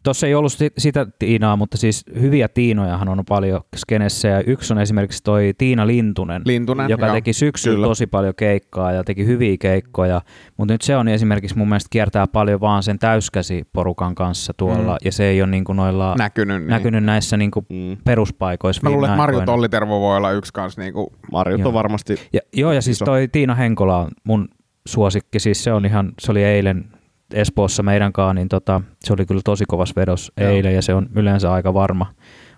[0.07, 4.73] Tuossa ei ollut si- sitä Tiinaa, mutta siis hyviä Tiinojahan on paljon skenessä ja yksi
[4.73, 7.15] on esimerkiksi toi Tiina Lintunen, Lintunen, joka joo.
[7.15, 7.87] teki syksyllä Kyllä.
[7.87, 10.21] tosi paljon keikkaa ja teki hyviä keikkoja,
[10.57, 14.97] mutta nyt se on esimerkiksi mun mielestä kiertää paljon vaan sen täyskäsiporukan kanssa tuolla Mm.
[15.05, 16.57] ja se ei ole niin kuin noilla Näkynyt.
[16.61, 16.69] Niin.
[16.69, 17.97] näkynyt näissä niin kuin Mm.
[18.03, 19.53] peruspaikoissa Mä luulen, että Marju aikoina.
[19.53, 21.67] Tollitervo voi olla yksi kanssa niin kuin, Marjut Joo.
[21.67, 23.05] on varmasti Ja, joo, ja siis Iso.
[23.05, 24.47] toi Tiina Henkola on mun
[24.87, 26.85] suosikki, siis se on ihan, se oli eilen
[27.33, 30.49] Espoossa meidän kanssa, niin tota, se oli kyllä tosi kovas vedos Joo.
[30.49, 32.13] eilen, ja se on yleensä aika varma,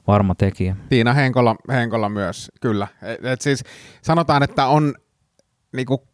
[0.08, 0.76] varma tekijä.
[0.90, 2.88] Tiina Henkola, Henkola myös, kyllä.
[3.02, 3.64] Et, et siis
[4.02, 4.94] sanotaan, että on
[5.76, 6.08] niinku,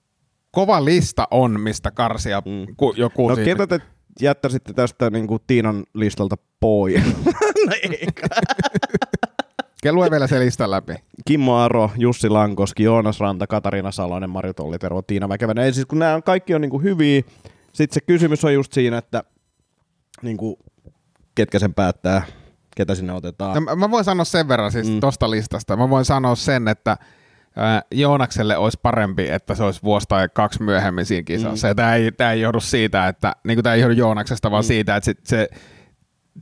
[0.52, 2.76] kova lista on, mistä karsia Mm.
[2.78, 3.50] ku, joku No siitä.
[3.58, 3.86] ketä te
[4.22, 7.04] jättäisitte tästä niin kuin Tiinan listalta pois?
[7.68, 8.28] no eikä.
[9.92, 10.94] Lue vielä se lista läpi.
[11.28, 15.66] Kimmo Aro, Jussi Lankoski, Joonas Ranta, Katariina Salonen, Marju Tollitervo, Tiina Väkevänen.
[15.66, 17.22] Ei siis kun nämä kaikki on niin kuin hyviä.
[17.76, 19.24] Sitten se kysymys on just siinä, että
[20.22, 20.56] niin kuin,
[21.36, 22.22] ketkä sen päättää,
[22.76, 23.64] ketä sinne otetaan.
[23.66, 25.00] No, mä- voin sanoa sen verran siis Mm.
[25.00, 25.78] tosta listasta.
[25.78, 26.98] Mä voin sanoa sen, että
[27.92, 31.68] Joonakselle olisi parempi, että se olisi vuosi tai kaksi myöhemmin siinä kisassa.
[31.68, 31.76] Mm.
[31.76, 34.68] Tämä ei, tää ei johdu siitä, että niin tämä ei johdu Joonaksesta, vaan mm.
[34.68, 35.50] siitä, että sit se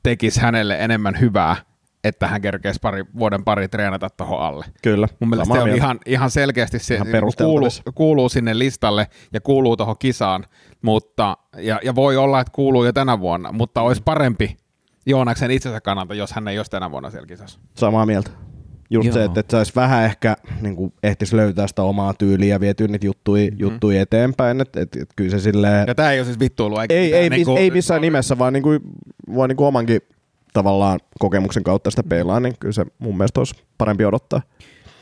[0.04, 1.56] tekisi hänelle enemmän hyvää,
[2.04, 4.66] että hän kerkeisi pari, vuoden pari treenata tuohon alle.
[4.84, 5.08] Kyllä.
[5.20, 5.86] Mun mielestä samaa se on mieltä.
[5.86, 10.46] ihan, ihan selkeästi se Ihan niin kuuluu, kuuluu sinne listalle ja kuuluu tuohon kisaan,
[10.82, 14.58] mutta, ja, ja voi olla, että kuuluu jo tänä vuonna, mutta olisi parempi
[15.06, 17.60] Joonaksen itsensä kannalta, jos hän ei olisi tänä vuonna siellä kisassa.
[17.78, 18.32] Samaa mieltä.
[18.90, 19.14] Just Joo.
[19.14, 22.88] se, että, että saisi vähän ehkä niin kuin ehtis löytää sitä omaa tyyliä ja vietyä
[22.88, 23.60] niitä juttui, mm-hmm.
[23.60, 24.62] juttui eteenpäin.
[24.62, 25.88] Että et, et kyllä se silleen...
[25.88, 26.80] Ja tämä ei ole siis vittuilu.
[26.80, 28.80] eikä Ei, mitään ei, niinku- mis, ei missään nimessä, vaan niin kuin,
[29.36, 30.02] vaan niin kuin omankin
[30.54, 34.42] tavallaan kokemuksen kautta sitä peilaa, niin kyllä se mun mielestä olisi parempi odottaa.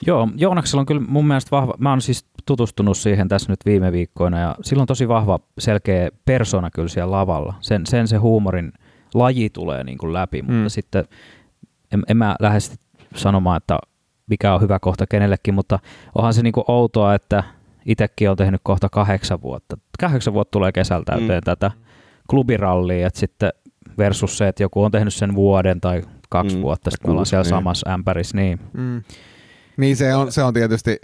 [0.07, 3.91] Joo, Joonaksella on kyllä mun mielestä vahva, mä oon siis tutustunut siihen tässä nyt viime
[3.91, 7.53] viikkoina, ja sillä on tosi vahva, selkeä persona kyllä siellä lavalla.
[7.61, 8.71] Sen, sen se huumorin
[9.13, 10.69] laji tulee niin kuin läpi, mutta Mm.
[10.69, 11.05] sitten
[11.91, 12.79] en, en mä lähde sit
[13.15, 13.79] sanomaan, että
[14.27, 15.79] mikä on hyvä kohta kenellekin, mutta
[16.15, 17.43] onhan se niin kuin outoa, että
[17.85, 19.77] itsekin on tehnyt kohta kahdeksan vuotta.
[19.99, 21.45] Kahdeksan vuotta tulee kesällä täyteen mm.
[21.45, 21.71] tätä
[22.29, 23.49] klubirallia, että sitten
[24.03, 26.59] versus se, että joku on tehnyt sen vuoden tai kaksi Mm.
[26.59, 26.63] mm.
[26.63, 27.49] vuotta, sitten me ollaan siellä niin.
[27.49, 29.03] samassa ämpärissä, niin Mm.
[29.77, 30.97] Niin se on, se on tietysti,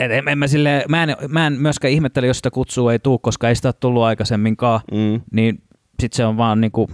[0.00, 2.98] Et en, en mä, sille, mä, en, mä en myöskään ihmettele, jos sitä kutsua ei
[2.98, 5.20] tule, koska ei sitä ole tullut aikaisemminkaan, Mm.
[5.32, 5.62] niin
[6.00, 6.88] sitten se on vaan niinku,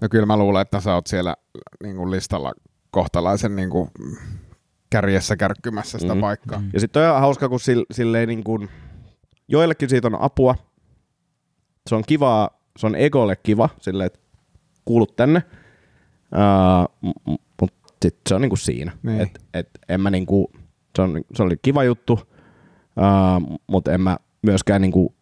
[0.00, 1.36] no kyllä mä luulen, että sä oot siellä
[1.82, 2.52] niin kuin listalla
[2.90, 3.88] kohtalaisen niin kuin
[4.90, 6.18] kärjessä kärkkymässä sitä Mm.
[6.18, 6.20] mm.
[6.20, 6.62] paikkaa.
[6.72, 8.68] Ja sitten on hauska, kun sille, silleen niin kuin,
[9.48, 10.54] joillekin siitä on apua.
[11.88, 14.18] Se on kivaa, se on egolle kiva, silleen, että
[14.84, 15.42] kuulut tänne.
[16.32, 17.12] Uh,
[17.60, 18.92] mutta sitten se on niinku siinä.
[19.02, 19.20] Niin.
[19.20, 20.50] Et, et en mä niinku,
[20.96, 25.14] se, on, se oli kiva juttu, uh, mutta en mä myöskään niinku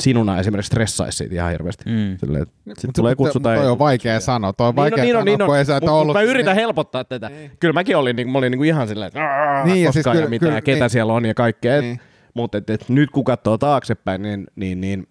[0.00, 1.84] sinuna esimerkiksi stressaisi siitä ihan hirveästi.
[1.86, 2.16] mm.
[2.18, 3.48] Silleen, että sit Mut- tulee kutsuta.
[3.48, 4.52] mut Toi on vaikea sanoa.
[4.52, 6.14] Toi on vaikea niin on, niin on, sanoa, kun ei sä mut, ollut...
[6.14, 7.30] mä yritän helpottaa tätä.
[7.60, 9.20] Kyllä mäkin olin, niin, mä olin niinku ihan silleen, että
[9.64, 10.90] Niin, ja koskaan siis ja kyllä- mitään, kyllä- ketä niin.
[10.90, 11.80] siellä on ja kaikkea.
[11.80, 12.00] Niin.
[12.34, 15.06] Mutta et, et nyt kun katsoo taaksepäin, niin, niin, niin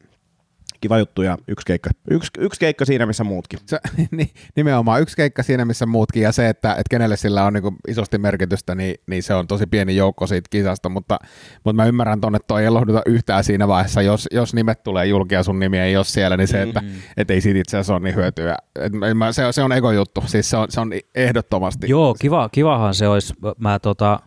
[0.82, 3.60] kiva juttu ja yksi keikka, yksi, yksi keikka siinä, missä muutkin.
[3.66, 3.80] Se,
[4.56, 8.18] nimenomaan yksi keikka siinä, missä muutkin, ja se, että, että kenelle sillä on niin isosti
[8.18, 11.20] merkitystä, niin, niin se on tosi pieni joukko siitä kisasta, mutta,
[11.64, 15.06] mutta mä ymmärrän tuonne, että toi ei lohduta yhtään siinä vaiheessa, jos, jos nimet tulee
[15.06, 16.84] julki ja sun nimi ei ole siellä, niin se, että
[17.18, 18.58] et ei siitä itse asiassa ole niin hyötyä.
[18.80, 21.90] Et mä- se, on- se on egojuttu, siis se on, se on ehdottomasti.
[21.90, 23.34] Joo, kiva, kivahan se olisi.
[23.58, 24.20] Mä tota,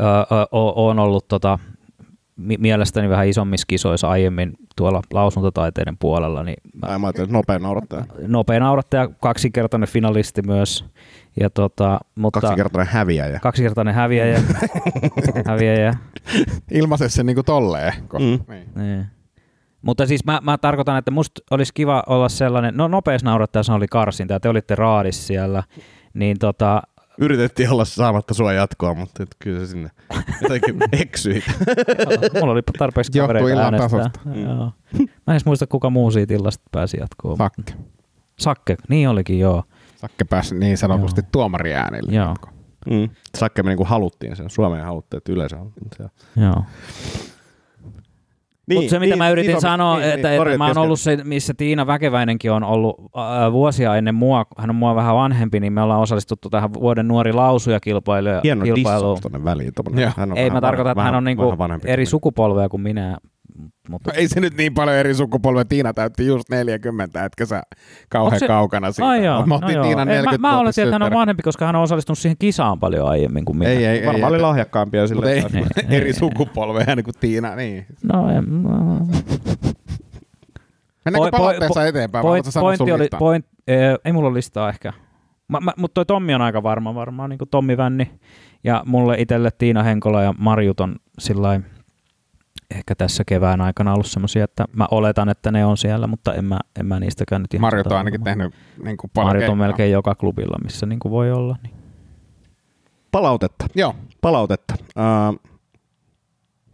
[0.00, 1.58] ö, ö, o- oon ollut tota,
[2.58, 7.58] mielestäni vähän isommissa kisoissa aiemmin tuolla lausuntotaiteiden puolella, niin mä Ai, mä ajattelin, että nopea
[7.58, 8.04] naurattaja.
[8.26, 10.84] nopea naurattaja, kaksinkertainen finalisti myös.
[11.40, 13.40] Ja tota, mutta Kaksikertainen häviäjä.
[13.40, 14.40] kaksinkertainen häviäjä.
[15.46, 15.94] häviäjä.
[16.70, 17.92] Ilmaise se niin kuin tolleen.
[18.12, 18.54] Mm.
[18.54, 18.68] niin.
[18.74, 19.06] Niin.
[19.82, 23.86] Mutta siis mä, mä tarkoitan, että musta olisi kiva olla sellainen, no nopeas naurattaja oli
[23.86, 25.62] karsinta ja te olitte raadissa siellä,
[26.14, 26.82] niin tota,
[27.22, 29.90] Yritettiin olla saamatta sua jatkoa, mutta et kyllä se sinne
[30.42, 31.42] jotenkin eksyi.
[32.40, 34.10] mulla oli tarpeeksi kavereita äänestää.
[34.34, 34.72] Joo.
[34.98, 37.36] Mä en edes muista, kuka muu siitä illasta pääsi jatkoon.
[37.36, 37.62] Sakke.
[38.38, 39.62] Sakke, niin olikin, joo.
[39.96, 41.28] Sakke pääsi niin sanotusti Joo.
[41.32, 42.12] tuomariäänille.
[42.12, 42.34] Joo.
[42.90, 43.08] Mm.
[43.38, 44.50] Sakke me niinku haluttiin sen.
[44.50, 46.64] Suomeen haluttiin, että yleensä haluttiin joo.
[48.68, 50.66] Niin, Mutta se, mitä niin, mä yritin iso- sanoa, niin, niin, että, niin, että mä
[50.66, 54.94] oon ollut se, missä Tiina Väkeväinenkin on ollut äh, vuosia ennen mua, hän on mua
[54.94, 58.40] vähän vanhempi, niin me ollaan osallistuttu tähän vuoden nuori lausuja kilpailuun.
[58.44, 59.18] Hieno kilpailuun.
[59.44, 59.72] väliin.
[59.74, 60.12] tommonen.
[60.16, 63.18] Hän on Ei, vähän mä tarkoitan, että vähän- hän on niinku eri sukupolvea kuin minä.
[63.88, 65.68] Mutta No ei se nyt niin paljon eri sukupolven.
[65.68, 67.62] Tiina täytti just 40, etkä sä
[68.08, 69.08] kauhean se- kaukana siitä.
[69.08, 69.84] Ai joo, Mä no joo.
[69.84, 72.36] Tiinan Ei, 40 mä, mä oletin, että hän on vanhempi, koska hän on osallistunut siihen
[72.38, 73.70] kisaan paljon aiemmin kuin minä.
[73.70, 74.06] Ei, ei, ei.
[74.06, 75.32] Varmaan oli ei, lahjakkaampia mutta sille.
[75.32, 76.12] ei, Niin, eri ei.
[76.12, 77.86] sukupolveja niin kuin Tiina, niin.
[78.12, 78.44] No, en,
[81.04, 82.22] Mennäänkö Poi- palautteessa poi- eteenpäin?
[82.22, 84.92] point, pointti oli, point, eh, ei mulla ole listaa ehkä.
[85.48, 88.10] Mä, mä, mutta toi Tommi on aika varma varmaan, niin kuin Tommi Vänni.
[88.64, 91.60] Ja mulle itselle Tiina Henkola ja Marjut on sillä
[92.76, 96.44] ehkä tässä kevään aikana ollut semmoisia, että mä oletan, että ne on siellä, mutta en
[96.44, 98.30] mä, en mä niistäkään nyt ihan Marjot on tota ainakin varma.
[98.30, 98.54] tehnyt
[98.84, 99.66] niin kuin paljon Marjut on keikkaa.
[99.66, 101.56] melkein joka klubilla, missä niin kuin voi olla.
[101.62, 101.74] Niin.
[103.10, 103.66] Palautetta.
[103.74, 103.96] Joo.
[104.20, 104.74] Palautetta.
[104.80, 105.52] Uh,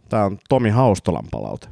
[0.09, 1.67] Tämä on Tomi Haustolan palaute.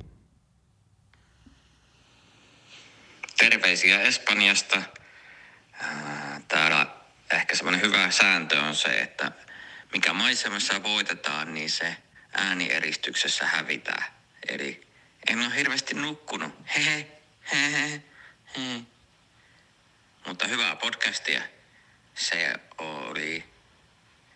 [3.38, 4.82] Terveisiä Espanjasta.
[5.84, 6.88] Ää, Täällä
[7.34, 9.32] ehkä semmoinen hyvä sääntö on se, että
[9.94, 11.98] mikä maisemassa voitetaan, niin se
[12.34, 14.04] äänieristyksessä hävitään.
[14.48, 14.88] Eli
[15.30, 16.54] en ole hirveästi nukkunut.
[16.76, 17.08] Hehe,
[17.52, 18.02] hehe,
[18.58, 18.82] he.
[20.28, 21.42] Mutta hyvää podcastia.
[22.16, 23.44] Se oli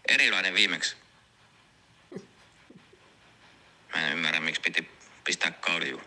[0.09, 0.95] erilainen viimeksi.
[3.93, 4.89] Mä en ymmärrä, miksi piti
[5.23, 6.03] pistää kaljuun.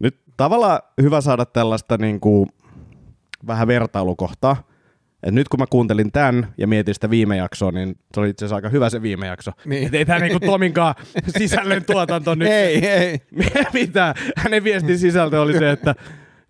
[0.00, 2.52] Nyt tavallaan hyvä saada tällaista niin kuin,
[3.46, 4.71] vähän vertailukohtaa.
[5.22, 8.44] Et nyt kun mä kuuntelin tämän ja mietin sitä viime jaksoa, niin se oli itse
[8.44, 9.50] asiassa aika hyvä se viime jakso.
[9.64, 9.86] Niin.
[9.86, 10.94] Et ei tämä niinku Tominkaan
[11.38, 12.48] sisällön tuotanto nyt.
[12.48, 13.20] Ei, ei.
[13.72, 14.14] Mitä?
[14.36, 15.94] Hänen viestin sisältö oli se, että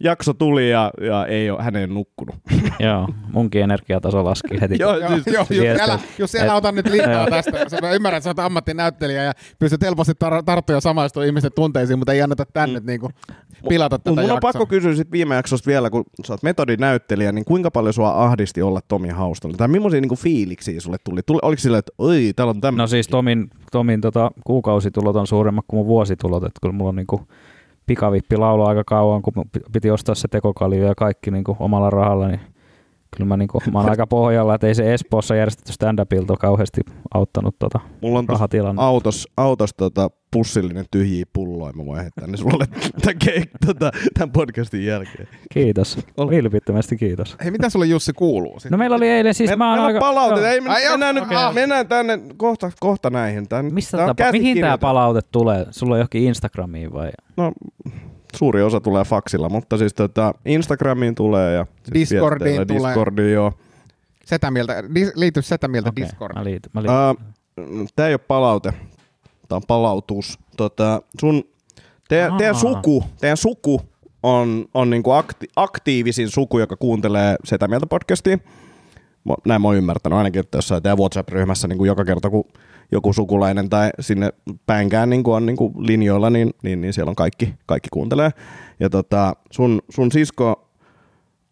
[0.04, 2.34] jakso tuli ja, ja ei ole, hän ei ole nukkunut.
[2.80, 4.76] Joo, munkin energiataso laski heti.
[4.78, 7.68] Joo, Joo, siis- joo, jos, viesti- älä, jos älä et- ota nyt liikaa tästä.
[7.68, 11.52] Se- Mä ymmärrän, että sä oot ammattinäyttelijä ja pystyt helposti tar- tarttua ja samaistua ihmisten
[11.54, 12.86] tunteisiin, mutta ei anneta tänne mm.
[12.86, 13.10] niinku
[13.68, 14.40] pilata tätä mun on jaksoa.
[14.40, 18.62] pakko kysyä sit viime jaksosta vielä, kun sä oot metodinäyttelijä, niin kuinka paljon sua ahdisti
[18.62, 19.56] olla Tomi Haustolla?
[19.56, 21.20] Tai millaisia niinku fiiliksiä sulle tuli?
[21.26, 22.82] tuli oliko sillä, että oi, täällä on tämmöinen?
[22.82, 26.96] No siis Tomin, Tomin tota, kuukausitulot on suuremmat kuin mun vuositulot, että kyllä mulla on
[26.96, 27.26] niinku
[27.92, 29.32] pikavippi laulaa aika kauan, kun
[29.72, 32.40] piti ostaa se tekokalju ja kaikki niinku omalla rahalla, niin
[33.16, 36.80] kyllä mä, niinku, mä oon aika pohjalla, että ei se Espoossa järjestetty stand-upilta kauheasti
[37.14, 38.82] auttanut tota Mulla on tuossa rahatilanne.
[38.82, 42.66] autos, autos tota, pussillinen tyhjiä pulloja, mä voin heittää ne sulle
[43.02, 45.28] tämän, keik, tota, tämän podcastin jälkeen.
[45.52, 45.98] Kiitos.
[46.30, 47.36] Vilpittömästi kiitos.
[47.42, 48.58] Hei, mitä sulle Jussi kuuluu?
[48.70, 50.00] No meillä oli eilen siis, Me, mä oon meillä on aika...
[50.00, 50.50] palaute, joo.
[50.50, 51.52] ei, Ai mennään, nyt, okei.
[51.52, 53.48] mennään tänne kohta, kohta näihin.
[53.48, 55.66] Tää, Missä tää tapa, mihin tämä palaute tulee?
[55.70, 57.10] Sulla on johonkin Instagramiin vai?
[57.36, 57.52] No,
[58.36, 62.90] suuri osa tulee faksilla, mutta siis tota, Instagramiin tulee ja Discordiin tulee.
[62.90, 63.52] Discordiin, joo.
[64.24, 66.34] Setä mieltä, dis, liity setä mieltä Okei, Discord.
[66.34, 66.70] Mä liityn.
[66.74, 66.80] Mä.
[67.10, 67.16] Uh,
[67.96, 68.72] tämä ei ole palaute,
[69.48, 70.38] tämä on palautus.
[70.56, 71.44] Tota, sun,
[72.08, 72.38] teidän, Aa.
[72.38, 73.80] teidän suku, teidän suku
[74.22, 78.38] on, on niinku akti, aktiivisin suku, joka kuuntelee Setä Mieltä podcastia.
[79.24, 82.44] Mä- Näin mä oon ymmärtänyt ainakin, että jossain teidän WhatsApp-ryhmässä niin joka kerta, kun
[82.92, 84.32] joku sukulainen tai sinne
[84.66, 88.30] päinkään niin on niin linjoilla, niin, niin, niin, siellä on kaikki, kaikki kuuntelee.
[88.80, 90.68] Ja tota, sun, sun sisko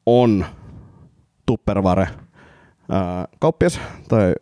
[0.06, 0.46] on
[1.46, 2.08] Tupperware
[2.90, 4.32] ää, kauppias, tai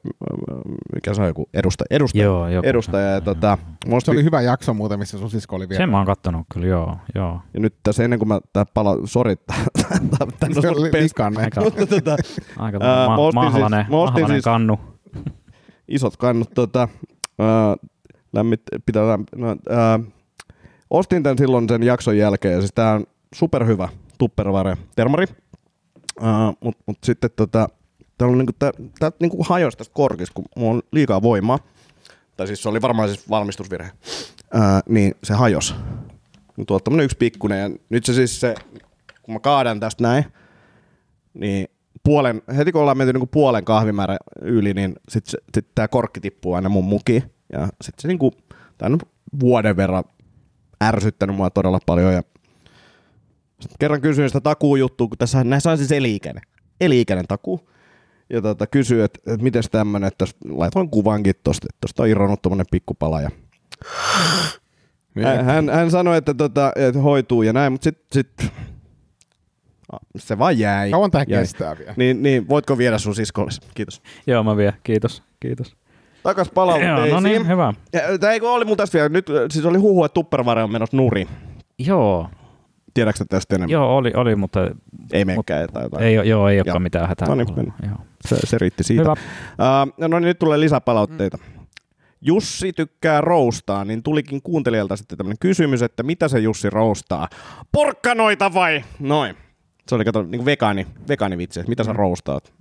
[0.95, 2.69] mikä se on joku edustaja, edustaja, Joo, joku.
[2.69, 5.83] edustaja ja, tota, musta, Se oli hyvä jakso muuten, missä sun sisko oli vielä.
[5.83, 6.97] Sen mä oon kattonut kyllä, joo.
[7.15, 7.41] joo.
[7.55, 9.35] ja nyt tässä ennen kuin mä tää pala, sori,
[10.61, 11.43] Se on likanne.
[11.43, 12.17] Aika, mutta tota,
[12.59, 14.81] aika Ää, ma- ostin siis- siis- kannu.
[15.89, 16.89] isot kannut tota,
[17.39, 17.77] ää,
[18.33, 19.03] lämmit, pitää,
[19.37, 20.01] no, ää,
[20.91, 25.27] ostin tämän silloin sen jakson jälkeen, ja siis tää on superhyvä Tupperware termari,
[26.21, 27.69] ää, mut, mut sitten tota,
[28.19, 31.59] täällä on niinku, tää, tää niinku hajosi tästä korkista, kun mulla on liikaa voimaa,
[32.37, 33.91] tai siis se oli varmaan siis valmistusvirhe,
[34.55, 35.75] ää, niin se hajosi.
[36.67, 38.55] Tuo on yksi pikkunen, ja nyt se siis se,
[39.23, 40.25] kun mä kaadan tästä näin,
[41.35, 41.69] niin
[42.03, 46.55] puolen, heti kun ollaan menty niin puolen kahvimäärä yli, niin sitten sit tämä korkki tippuu
[46.55, 47.25] aina mun muki.
[47.53, 48.33] Ja sitten se niinku,
[48.79, 48.99] tää on
[49.41, 50.05] vuoden verran
[50.85, 52.13] ärsyttänyt mua todella paljon.
[52.13, 52.23] Ja
[53.79, 56.43] kerran kysyin sitä takuujuttua, kun tässä näissä on siis eli-ikäinen,
[56.81, 57.69] eli-ikäinen takuu.
[58.31, 62.43] Ja tota, kysyin, että et miten tämmönen, että laitoin kuvankin tosta, että tosta on irronnut
[62.43, 63.21] tommonen pikkupala.
[63.21, 63.31] Ja
[65.23, 68.53] hän, hän, hän sanoi, että, tota, että hoituu ja näin, mutta sitten sit,
[70.17, 70.91] se vaan jäi.
[70.91, 71.43] Kauan tää jäi.
[71.43, 71.95] kestää vielä?
[71.97, 73.51] Niin, niin, voitko viedä sun siskolle?
[73.75, 74.03] Kiitos.
[74.27, 74.73] Joo, mä vien.
[74.83, 75.23] Kiitos.
[75.41, 75.77] Kiitos.
[76.23, 77.11] Takas Joo, palautteisiin.
[77.15, 77.75] no niin, hyvä.
[77.93, 80.73] Ja, Tämä ei oli mun tässä vielä, nyt äh, siis oli huhu, että Tupperware on
[80.73, 81.29] menossa nurin.
[81.79, 82.29] Joo,
[82.99, 83.73] Tiedätkö tästä enemmän?
[83.73, 84.71] joo oli, oli mutta
[85.13, 86.05] Ei menekään tai jotain.
[86.05, 87.29] ei, oo- joo, ei olekaan mitään hätää.
[87.29, 87.73] No niin.
[87.87, 87.97] Joo.
[88.29, 89.03] Se, se riitti siitä.
[89.03, 89.13] Hyvä.
[89.13, 91.39] Uh, no niin, nyt tulee lisäpalautteita.
[92.21, 97.29] Jussi tykkää roustaa, niin tulikin kuuntelijalta sitten tämmöinen kysymys, että mitä se Jussi roustaa?
[97.73, 98.85] Porkkanoita vai?
[99.01, 99.37] Noin.
[99.89, 102.53] Se oli kato, niin kuin vegaani, vegaanivitsi, että mitä sä roustaat.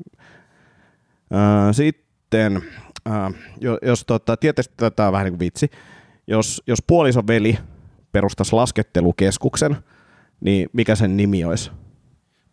[1.32, 3.36] Uh, sitten, uh,
[3.82, 5.70] jos tota, tietysti tätä on vähän niin kuin vitsi.
[6.28, 7.58] jos, jos puolison veli
[8.12, 9.78] perustaisi laskettelukeskuksen,
[10.42, 11.72] niin mikä sen nimi olisi?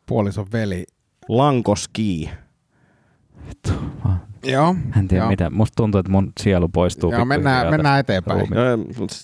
[0.07, 0.85] Puolison veli.
[1.29, 2.31] Lankoski.
[4.45, 4.77] Joo.
[4.99, 5.31] En tiedä joo.
[5.31, 5.51] mitä.
[5.51, 7.13] Musta tuntuu, että mun sielu poistuu.
[7.13, 8.49] Joo, mennään, mennään eteenpäin.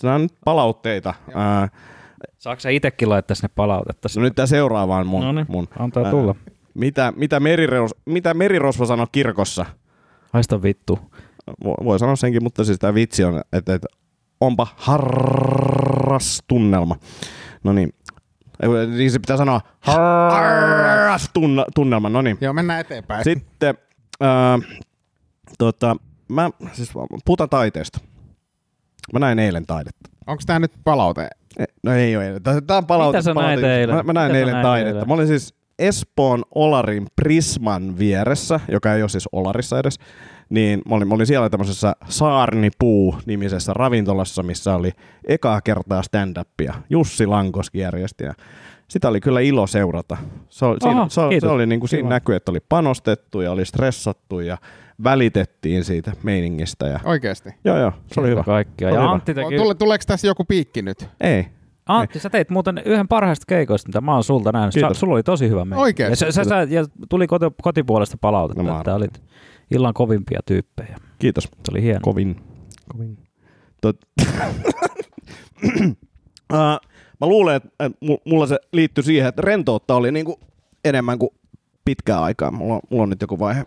[0.02, 1.14] Nämä on nyt palautteita.
[1.34, 1.68] Ää,
[2.38, 4.08] Saatko sä itekin laittaa sinne palautetta?
[4.16, 5.22] no nyt tämä seuraava on mun.
[5.22, 5.68] No niin, mun.
[5.78, 6.34] antaa Ää, tulla.
[6.74, 9.66] Mitä, mitä, meriros, mitä merirosvo sanoi kirkossa?
[10.32, 10.98] Haista vittu.
[11.64, 13.88] Vo- Voi sanoa senkin, mutta siis tämä vitsi on, että, että
[14.40, 16.96] onpa harras tunnelma.
[17.64, 17.92] No niin.
[18.62, 22.08] Ei, Niin se pitää sanoa harras tunna, tunnelma.
[22.08, 22.38] No niin.
[22.40, 23.24] Joo, mennään eteenpäin.
[23.24, 23.74] Sitten,
[24.20, 24.58] ää,
[25.58, 25.96] tota,
[26.28, 26.92] mä, siis
[27.24, 28.00] puhutaan taiteesta.
[29.12, 30.10] Mä näin eilen taidetta.
[30.26, 31.28] Onko tämä nyt palaute?
[31.58, 32.42] E- No ei ole eilen.
[32.42, 33.18] Tämä on palaute.
[33.18, 33.96] Mitä sä palaute- näit eilen?
[33.96, 34.88] Mä, mä näin Mitä eilen näit taidetta.
[34.96, 35.08] eilen?
[35.08, 39.98] Mä olin siis Espoon Olarin Prisman vieressä, joka ei ole siis Olarissa edes,
[40.50, 44.92] niin mä olin, mä olin siellä tämmöisessä Saarnipuu-nimisessä ravintolassa, missä oli
[45.28, 46.74] ekaa kertaa stand-upia.
[46.90, 48.34] Jussi Lankoski järjesti ja
[48.88, 50.16] sitä oli kyllä ilo seurata.
[50.48, 52.14] Se siinä, Aha, se, se oli niin kuin siinä Kiva.
[52.14, 54.58] näkyy, että oli panostettu ja oli stressattu ja
[55.04, 56.86] välitettiin siitä meiningistä.
[56.86, 57.00] Ja...
[57.04, 57.50] Oikeasti.
[57.64, 58.42] Joo, joo, se oli hyvä.
[58.42, 58.88] Kaikkia.
[58.88, 59.12] Oli Ja hyvä.
[59.12, 59.56] Antti teki...
[59.56, 61.08] Tule, tuleeko tässä joku piikki nyt?
[61.20, 61.46] Ei.
[61.86, 64.74] Antti, sä teit muuten yhden parhaista keikoista, mitä mä oon sulta nähnyt.
[64.74, 65.82] Sä, sulla oli tosi hyvä meininki.
[65.82, 66.24] Oikeesti?
[66.24, 69.22] Ja, sä, sä, sä, ja tuli koti, kotipuolesta palautetta, No että olit
[69.70, 70.96] illan kovimpia tyyppejä.
[71.18, 71.44] Kiitos.
[71.44, 72.00] Se oli hieno.
[72.02, 72.36] Kovin.
[72.92, 73.18] Kovin.
[73.80, 73.96] Tot...
[75.64, 75.88] uh,
[77.20, 80.40] mä luulen, että että mu- mulla se liittyy siihen, että rentoutta oli niinku
[80.84, 81.30] enemmän kuin
[81.84, 82.50] pitkää aikaa.
[82.50, 83.64] Mulla on, mulla on nyt joku vaihe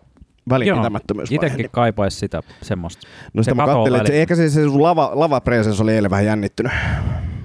[0.49, 1.31] välinpitämättömyys.
[1.31, 3.07] Itekin kaipaisi sitä semmoista.
[3.33, 5.41] No sitä se mä katoo katselin, että se, ehkä se, se sun lava, lava
[5.81, 6.71] oli eilen vähän jännittynyt.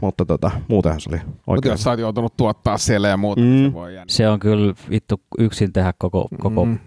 [0.01, 1.71] Mutta tota, muutenhan se oli Mutta oikein.
[1.71, 3.47] jos sä oot joutunut tuottaa siellä ja muuta, Mm.
[3.49, 3.65] mm.
[3.67, 4.05] se voi jäädä.
[4.09, 6.79] Se on kyllä vittu yksin tehdä koko, koko Mm.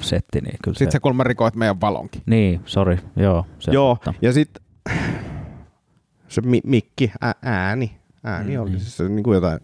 [0.00, 0.96] Setti, niin kyllä Sitten se...
[0.96, 2.22] sä kuulemma rikoit meidän valonkin.
[2.26, 3.46] Niin, sorry, joo.
[3.58, 4.62] Se Joo, Mutta, ja sitten
[6.28, 9.58] se mi- mikki, ä- ääni, ääni Mm, oli siis se, niin kuin jotain.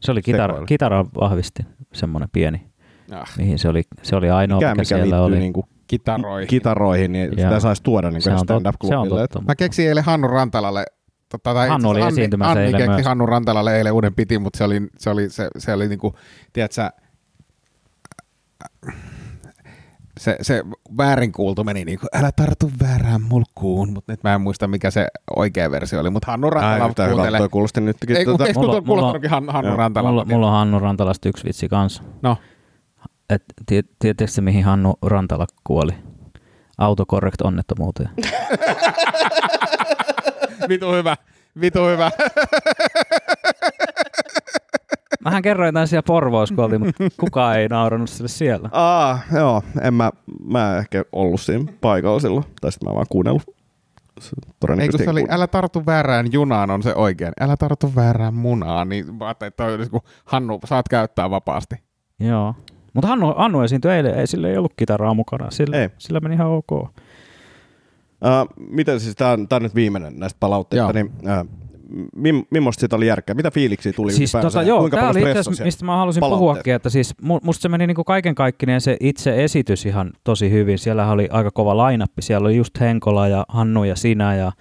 [0.00, 2.66] se oli kitara, kitara vahvisti, semmoinen pieni,
[3.12, 5.38] Ah, mihin se oli, se oli ainoa, Mikä, mikä, mikä siellä oli.
[5.38, 6.48] niin kuin kitaroihin.
[6.48, 7.48] kitaroihin, niin Joo.
[7.48, 9.44] sitä saisi tuoda niin se, se stand-up-klubille.
[9.46, 10.84] Mä keksin eilen Hannu Rantalalle,
[11.28, 13.06] tota, tai Hannu oli Anni, esiintymässä Anni eilen keksi myös.
[13.06, 16.14] Hannu Rantalalle eilen uuden piti, mutta se oli, se oli, se, se oli niinku,
[16.52, 16.90] tiedätkö sä,
[20.18, 20.62] se, se
[20.96, 25.06] väärin kuultu meni niinku, älä tartu väärään mulkkuun, mutta nyt mä en muista mikä se
[25.36, 27.38] oikea versio oli, mutta Hannu Rantala Ai, tämä hyvä, kuuntelee.
[27.38, 28.16] toi kuulosti nytkin.
[28.16, 30.08] Ei, Tota, eikö Mulla- mulla, mulla- kuulostanutkin Han- Hannu Rantala?
[30.10, 32.02] Mulla, mulla on Hannu Rantalasta yksi vitsi kanssa.
[32.22, 32.36] No,
[33.30, 33.82] Et, tie,
[34.40, 35.92] mihin Hannu Rantala kuoli?
[36.78, 38.10] Autocorrect onnettomuuteen.
[40.68, 41.16] vitu hyvä,
[41.60, 42.10] vitu hyvä.
[45.24, 48.68] Mähän kerroin tämän siellä Porvoossa, kun oltiin, mutta kukaan ei naurannut sille siellä.
[48.72, 50.10] Aa, joo, en mä,
[50.44, 53.42] mä en ehkä ollut siinä paikalla silloin, tai sitten mä vaan kuunnellut.
[54.20, 57.32] Se Ei kun Todennäköisesti se oli, älä tartu väärään junaan on se oikein.
[57.40, 58.88] Älä tartu väärään munaan.
[58.88, 61.76] Niin mä ajattelin, että olisi, kun Hannu, saat käyttää vapaasti.
[62.20, 62.54] Joo.
[62.94, 65.50] Mutta Hannu, Hannu esiintyi eilen, ei, sillä ei ollut kitaraa mukana.
[65.50, 65.88] Sillä, Ei.
[65.98, 66.72] sillä meni ihan ok.
[66.72, 66.90] Uh,
[68.70, 70.92] miten siis, tää on, tää on nyt viimeinen näistä palautteista, Joo.
[70.92, 71.57] niin uh,
[72.16, 73.34] mim, millaista siitä oli järkeä?
[73.34, 76.38] Mitä fiiliksiä tuli Siis tota, joo, Kuinka tämä oli itse asiassa, mistä mä halusin palautteet?
[76.38, 80.50] puhuakin, että siis mu- musta se meni niinku kaiken kaikkineen se itse esitys ihan tosi
[80.50, 80.78] hyvin.
[80.78, 82.22] Siellä oli aika kova lainappi.
[82.22, 84.52] Siellä oli just Henkola ja Hannu ja sinä ja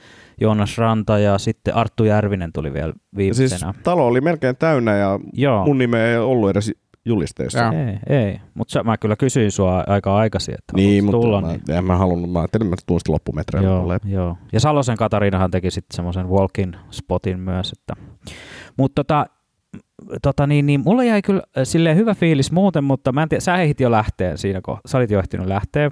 [0.41, 3.73] Joonas Ranta ja sitten Arttu Järvinen tuli vielä Siis viimeisenä.
[3.83, 5.65] talo oli melkein täynnä ja Joo.
[5.65, 6.71] mun nimeä ei ollut edes
[7.07, 7.59] julisteessa.
[7.59, 7.71] Joo.
[7.71, 8.39] Ei, ei.
[8.53, 11.41] Mutta mä kyllä kysyin sua aika aikaisin, että Niin, mutta tulla.
[11.41, 11.71] mä, niin.
[11.71, 13.69] en mä halunnut, mä ajattelin, että tuun sitten loppumetreillä.
[13.69, 14.37] Joo, joo.
[14.53, 17.71] Ja Salosen Katariinahan teki sitten semmoisen walking spotin myös.
[17.71, 17.93] Että.
[18.77, 19.25] Mutta tota,
[20.21, 23.41] tota niin, niin, mulla jäi kyllä äh, silleen hyvä fiilis muuten, mutta mä en tiedä,
[23.41, 25.91] sä ehdit jo lähteen siinä, kun sä olit jo ehtinyt lähteä.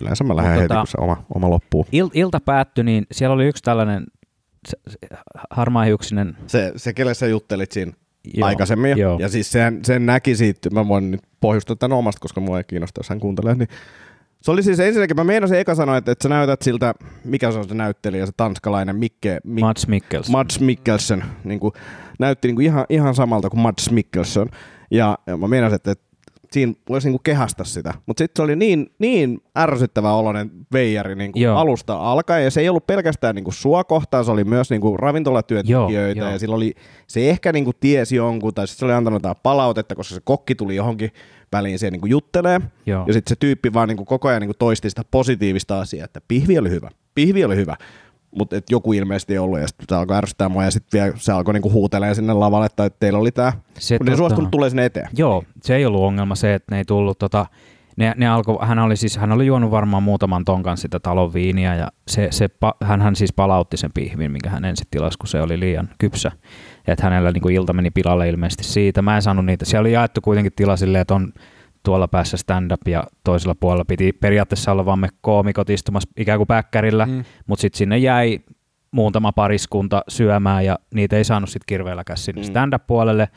[0.00, 1.86] Yleensä mä lähden heti, tota- kun se oma, oma loppuu.
[1.92, 4.04] Il, ilta päättyi, niin siellä oli yksi tällainen
[5.50, 7.92] harmaahiuksinen Se, se, kelle sä juttelit siinä
[8.34, 8.98] joo, aikaisemmin.
[8.98, 9.18] Joo.
[9.18, 12.64] Ja siis sen, sen näki siitä, mä voin nyt pohjustaa tämän omasta, koska mua ei
[12.64, 13.54] kiinnosta, jos hän kuuntelee.
[13.54, 13.68] Niin
[14.42, 17.58] se oli siis ensinnäkin, mä meinasin eka sanoa, että, että sä näytät siltä, mikä se
[17.58, 20.32] on se näyttelijä, se tanskalainen Mikke, Mik, Mats Mikkelsen.
[20.32, 21.24] Mads Mikkelsen.
[21.44, 21.72] Niin kuin,
[22.18, 24.48] näytti niin kuin ihan, ihan samalta kuin Mads Mikkelsen.
[24.90, 26.04] Ja, ja mä meinasin, että, että
[26.52, 27.94] siinä voisi niin kuin kehasta sitä.
[28.06, 31.58] Mutta sitten se oli niin, niin ärsyttävä oloinen veijari niin kuin Joo.
[31.58, 32.44] alusta alkaen.
[32.44, 36.20] Ja se ei ollut pelkästään niin kuin sua kohtaan, se oli myös niin kuin ravintolatyöntekijöitä.
[36.20, 36.74] Joo, ja sillä oli,
[37.06, 40.20] se ehkä niin kuin tiesi jonkun, tai sitten se oli antanut jotain palautetta, koska se
[40.24, 41.10] kokki tuli johonkin
[41.52, 42.60] väliin siihen niin kuin juttelee.
[42.86, 43.04] Joo.
[43.06, 46.04] Ja sitten se tyyppi vaan niin kuin koko ajan niin kuin toisti sitä positiivista asiaa,
[46.04, 47.76] että pihvi oli hyvä, pihvi oli hyvä.
[48.38, 51.32] Mutta joku ilmeisesti ei ollut, ja sitten se alkoi ärsyttää mua, ja sitten vielä se
[51.32, 53.52] alkoi niinku huutelemaan sinne lavalle, että teillä oli tämä.
[53.78, 55.08] Se Mutta ne suostunut tulee sinne eteen.
[55.16, 57.46] Joo, se ei ollut ongelma se, että ne ei tullut tota,
[57.96, 61.74] ne, ne alko, hän oli siis, hän oli juonut varmaan muutaman tonkan sitä talon viiniä
[61.74, 65.40] ja se, se, pa, hän siis palautti sen pihvin, minkä hän ensin tilasi, kun se
[65.40, 66.32] oli liian kypsä.
[66.86, 69.02] Että hänellä niin kuin ilta meni pilalle ilmeisesti siitä.
[69.02, 69.64] Mä en saanut niitä.
[69.64, 71.32] Siellä oli jaettu kuitenkin tila silleen, että on
[71.82, 76.46] tuolla päässä stand-up ja toisella puolella piti periaatteessa olla vaan me koomikot istumassa ikään kuin
[76.46, 77.24] päkkärillä, mm.
[77.46, 78.40] mutta sitten sinne jäi
[78.90, 82.46] muutama pariskunta syömään ja niitä ei saanut sitten kirveelläkään sinne mm.
[82.46, 83.28] stand-up-puolelle.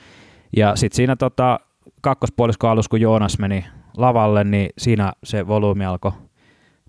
[0.58, 1.60] Ja sitten siinä tota,
[2.01, 3.65] kakkospuoliskon alussa, kun Joonas meni
[3.97, 6.12] lavalle, niin siinä se volyymi alkoi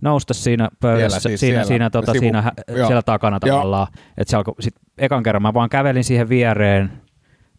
[0.00, 1.68] nousta siinä pöydässä, Siellä siis, siinä, siellä.
[1.68, 2.86] siinä, tota, Sivu- siinä joo.
[2.86, 3.56] siellä takana Joo.
[3.56, 3.86] tavallaan.
[4.18, 6.92] Että se alkoi, sit ekan kerran mä vaan kävelin siihen viereen,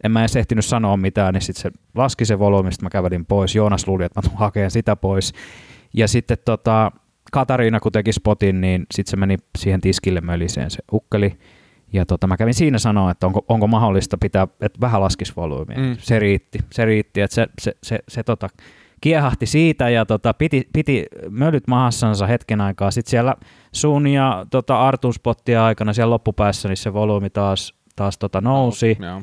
[0.03, 3.55] en mä edes ehtinyt sanoa mitään, niin sitten se laski se volyymi, mä kävelin pois.
[3.55, 5.33] Joonas luuli, että mä tulen hakemaan sitä pois.
[5.93, 6.91] Ja sitten tota,
[7.31, 11.37] Katariina, kun teki spotin, niin sitten se meni siihen tiskille möliseen se ukkeli.
[11.93, 15.77] Ja tota, mä kävin siinä sanoa, että onko, onko mahdollista pitää, että vähän laskisi volyymia.
[15.77, 15.95] Mm.
[15.99, 18.49] Se riitti, se riitti, että se, se, se, se tota,
[19.01, 22.91] kiehahti siitä ja tota, piti, piti mölyt mahassansa hetken aikaa.
[22.91, 23.35] Sitten siellä
[23.71, 28.97] sun ja tota, Artun spottia aikana siellä loppupäässä, niin se volyymi taas, taas tota, nousi.
[28.99, 29.21] Joo.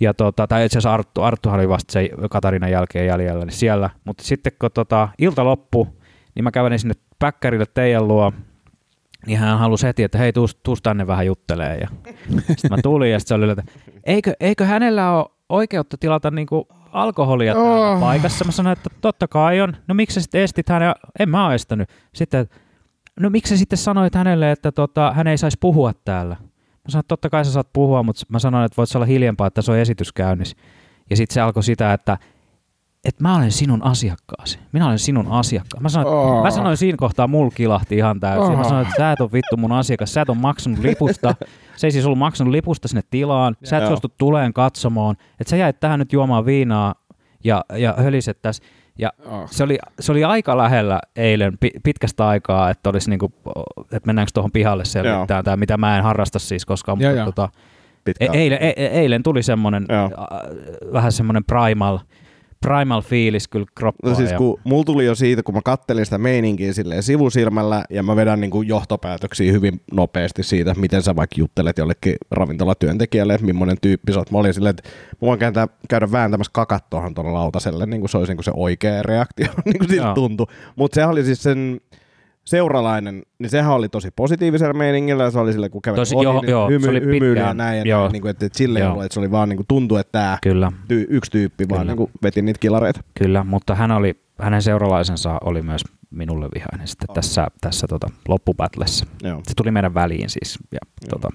[0.00, 3.90] Ja tota, tai itse asiassa Arttu, Arttuhan oli vasta se Katarinan jälkeen jäljellä, niin siellä.
[4.04, 5.88] Mutta sitten kun tota, ilta loppu,
[6.34, 8.32] niin mä kävelin sinne päkkärille teidän luo,
[9.26, 11.76] niin hän halusi heti, että hei, tuus, tuus tänne vähän juttelee.
[11.76, 11.88] Ja
[12.30, 13.64] sitten mä tulin ja sitten se oli, että
[14.04, 18.00] eikö, eikö hänellä ole oikeutta tilata niinku alkoholia täällä Oh.
[18.00, 18.44] paikassa?
[18.44, 19.76] Mä sanoin, että totta kai on.
[19.88, 20.94] No miksi sä sitten estit hänen?
[21.18, 21.88] En mä ole estänyt.
[22.14, 22.46] Sitten,
[23.20, 26.36] no miksi sä sitten sanoit hänelle, että tota, hän ei saisi puhua täällä?
[26.84, 29.46] Mä sanoin, että totta kai sä saat puhua, mutta mä sanoin, että voit olla hiljempaa,
[29.46, 30.56] että se on esitys käynnissä.
[31.10, 32.18] Ja sitten se alkoi sitä, että
[33.04, 34.58] että mä olen sinun asiakkaasi.
[34.72, 35.82] Minä olen sinun asiakkaasi.
[35.82, 36.42] Mä sanoin, Oh.
[36.42, 38.52] mä sanoin siinä kohtaa, mulla kilahti ihan täysin.
[38.52, 38.66] Mä Oh.
[38.68, 40.14] sanoin, että sä et ole vittu mun asiakas.
[40.14, 41.34] Sä et ole maksanut lipusta.
[41.76, 43.56] Se ei siis ollut maksanut lipusta sinne tilaan.
[43.64, 45.16] Sä et suostu tuleen katsomaan.
[45.40, 46.94] Että sä jäit tähän nyt juomaan viinaa
[47.44, 48.62] ja, ja höliset tässä.
[49.00, 49.48] Ja Oh.
[49.50, 53.32] se oli, se oli aika lähellä eilen pi- pitkästä aikaa, että olisi niinku,
[53.80, 56.98] että mennäänkö tuohon pihalle selvittämään tämä, mitä mä en harrasta siis koskaan.
[56.98, 57.24] Mutta joo.
[57.24, 57.48] tota.
[58.20, 60.10] E- eilen, e- eilen tuli semmoinen, äh,
[60.92, 61.98] vähän semmoinen primal,
[62.66, 64.12] primal fiilis kyllä kroppaan.
[64.12, 67.84] No siis ja, kun mulla tuli jo siitä, kun mä kattelin sitä meininkiä silleen sivusilmällä
[67.90, 73.34] ja mä vedän niin kuin johtopäätöksiä hyvin nopeasti siitä, miten sä vaikka juttelet jollekin ravintolatyöntekijälle,
[73.34, 74.30] että millainen tyyppi sä oot.
[74.30, 78.10] Mä olin silleen, että mä voin käydä, käydä vääntämässä kakat tuohon tuolla lautaselle, niin kuin
[78.10, 80.46] se olisi niin kuin se oikea reaktio, niin kuin siltä tuntui.
[80.76, 81.80] Mutta sehän oli siis sen
[82.44, 86.24] seuralainen, niin sehän oli tosi positiivisella meiningillä ja se oli sille, kun käveli Tosi- ohi,
[86.24, 88.00] joo, niin joo, se hymy, oli hymyili ja näin, ja Joo.
[88.00, 88.90] näin niin kuin, että, että silleen Joo.
[88.92, 91.80] ollut, että se oli vaan niin kuin tuntui, että tämä Kyllä, ty- yksi tyyppi vaan
[91.80, 91.90] Kyllä.
[91.90, 93.00] niin kuin veti niitä kilareita.
[93.18, 99.06] kyllä, mutta hän oli, hänen seuralaisensa oli myös minulle vihainen sitten tässä, tässä tota, loppupätlessä.
[99.22, 99.40] Joo.
[99.48, 100.78] Se tuli meidän väliin siis ja
[101.10, 101.28] tota,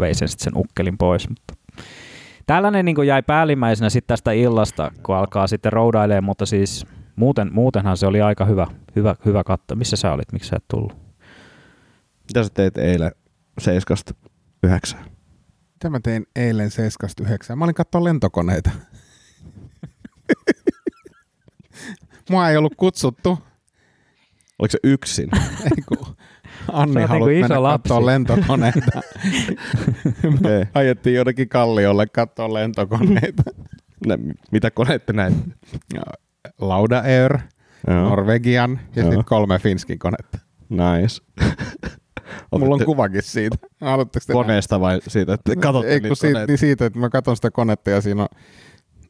[0.00, 1.28] vei sen sitten sen ukkelin pois.
[1.28, 1.54] Mutta
[2.46, 6.86] tällainen niin jäi päällimmäisenä sitten tästä illasta, kun alkaa sitten roudailemaan, mutta siis
[7.20, 9.76] muuten, muutenhan se oli aika hyvä, hyvä, hyvä katto.
[9.76, 10.32] Missä sä olit?
[10.32, 10.96] Miksi sä et tullut?
[12.28, 13.12] Mitä sä teit eilen
[13.58, 14.14] seiskasta
[14.62, 15.04] yhdeksään?
[15.72, 16.70] Mitä mä tein eilen
[17.50, 17.56] 7.9?
[17.56, 18.70] Mä olin katsoa lentokoneita.
[22.30, 23.38] Mua ei ollut kutsuttu.
[24.58, 25.30] Oliko se yksin?
[25.64, 26.16] Ei kun
[26.72, 28.90] Anni halusi iso mennä katsoa lentokoneita.
[30.34, 30.66] Okei.
[30.74, 33.42] Ajettiin jonnekin kalliolle katsoa lentokoneita.
[34.06, 34.18] Ne,
[34.50, 35.50] mitä koneet te näitte?
[35.94, 36.02] Ja
[36.60, 37.38] Lauda Air,
[37.88, 38.08] Joo.
[38.08, 39.10] Norwegian ja Joo.
[39.10, 40.38] sitten kolme Finskin konetta.
[40.68, 41.22] Nice.
[42.52, 43.56] Mulla on kuvakin siitä.
[43.80, 47.36] Haluatteko te koneesta vai siitä, että katsotte Ei, niitä siitä, niin siitä, että mä katson
[47.36, 48.28] sitä konetta ja siinä on...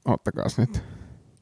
[0.05, 0.83] Ottakaas nyt.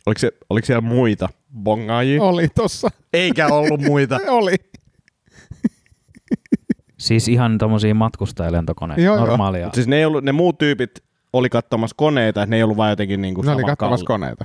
[0.07, 1.29] Oliko, se, oliko siellä muita
[1.62, 2.23] bongaajia?
[2.23, 2.88] Oli tossa.
[3.12, 4.21] Eikä ollut muita.
[4.29, 4.55] Oli.
[6.99, 9.27] Siis ihan tommosia matkustajalentokoneita, Joo, joo.
[9.27, 9.66] normaalia.
[9.66, 10.90] Mut siis ne, ei ollut, ne muut tyypit
[11.33, 14.21] oli katsomassa koneita, että ne ei ollut vaan jotenkin niinku Ne oli katsomassa kalli.
[14.21, 14.44] koneita.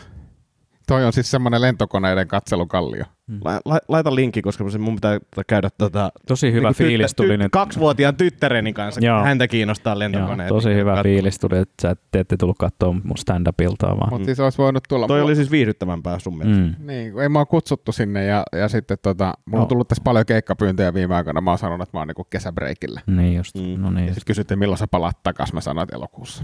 [0.88, 3.04] Toi on siis semmoinen lentokoneiden katselukallio.
[3.44, 7.38] La, la, laita linkki, koska se mun pitää käydä tota, Tosi hyvä niinku fiilis tuli
[7.38, 7.52] nyt.
[7.52, 9.24] Kaksivuotiaan tyttäreni kanssa, kun Joo.
[9.24, 10.48] häntä kiinnostaa Joo, lentokoneet.
[10.50, 11.04] tosi niin hyvä katso.
[11.04, 14.10] fiilis tuli, että sä et- te ette tullut katsoa mun stand-upiltaa vaan.
[14.10, 15.08] Mutta siis olisi voinut tulla.
[15.08, 16.64] Toi Mulla- oli siis viihdyttävämpää sun mielestä.
[16.80, 16.88] Mm.
[16.88, 19.62] Niin, ei mua kutsuttu sinne ja, ja sitten tota, mulla Joo.
[19.62, 21.42] on tullut tässä paljon keikkapyyntöjä viime aikoina.
[21.42, 23.02] Mä oon sanonut, että mä oon niinku kesäbreikillä.
[23.08, 23.82] Niin just, Mm.
[23.82, 24.08] no Ja niin.
[24.08, 25.54] sitten kysyttiin, milloin sä palaat takas.
[25.54, 26.44] Mä sanoin, että elokuussa.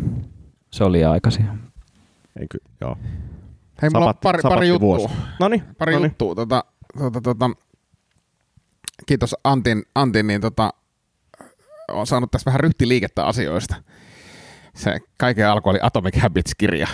[0.72, 1.46] Se oli aikaisin.
[2.40, 2.98] Ei ky- joo.
[3.82, 5.10] Hei, mulla on Sapatti- pari, pari juttua.
[5.40, 6.10] Noniin, Pari noniin.
[6.10, 6.36] juttua.
[6.36, 6.64] Tota,
[6.98, 7.50] tota, tota,
[9.06, 10.74] kiitos Antin, Antin niin tota,
[11.92, 13.76] on saanut tässä vähän ryhtiliikettä asioista.
[14.76, 16.88] Se kaiken alku oli Atomic Habits-kirja.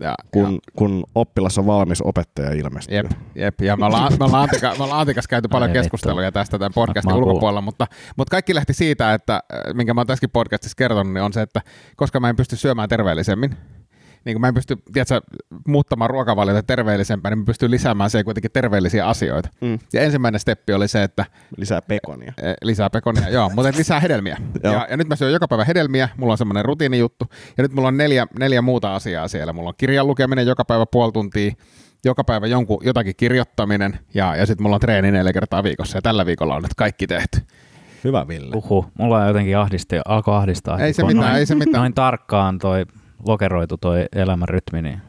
[0.00, 2.96] Ja, Kun, ja, kun oppilas on valmis, opettaja ilmestyy.
[2.96, 3.60] Jep, jep.
[3.60, 5.82] Ja me ollaan, me ollaan, Antika, me ollaan Antikas käyty paljon Ai vittu.
[5.82, 7.86] keskusteluja tästä tämän podcastin ulkopuolella, mutta,
[8.16, 9.42] mutta kaikki lähti siitä, että
[9.74, 11.60] minkä mä oon tässäkin podcastissa kertonut, niin on se, että
[11.96, 13.56] koska mä en pysty syömään terveellisemmin,
[14.24, 15.20] niin kuin mä en pysty tiedätkö,
[15.66, 19.48] muuttamaan ruokavaliota terveellisempään, niin mä pystyn lisäämään siihen kuitenkin terveellisiä asioita.
[19.60, 19.78] Mm.
[19.92, 21.24] Ja ensimmäinen steppi oli se, että
[21.56, 22.32] Lisää pekonia.
[22.42, 24.36] Eh, lisää pekonia, joo, mutta lisää hedelmiä.
[24.62, 27.24] Ja, ja, nyt mä syön joka päivä hedelmiä, mulla on semmoinen rutiinijuttu,
[27.56, 29.52] ja nyt mulla on neljä, neljä muuta asiaa siellä.
[29.52, 31.52] Mulla on kirjan lukeminen joka päivä puoli tuntia,
[32.04, 36.02] joka päivä jonkun, jotakin kirjoittaminen, ja, ja sitten mulla on treeni neljä kertaa viikossa, ja
[36.02, 37.40] tällä viikolla on nyt kaikki tehty.
[38.04, 38.56] Hyvä Ville.
[38.56, 40.78] Uhu, mulla on jotenkin ahdisti, alkoi ahdistaa.
[40.78, 41.80] Ei se mitään, noin, ei se mitään.
[41.80, 42.86] Noin tarkkaan toi
[43.26, 45.00] lokeroitu toi elämän rytmi, niin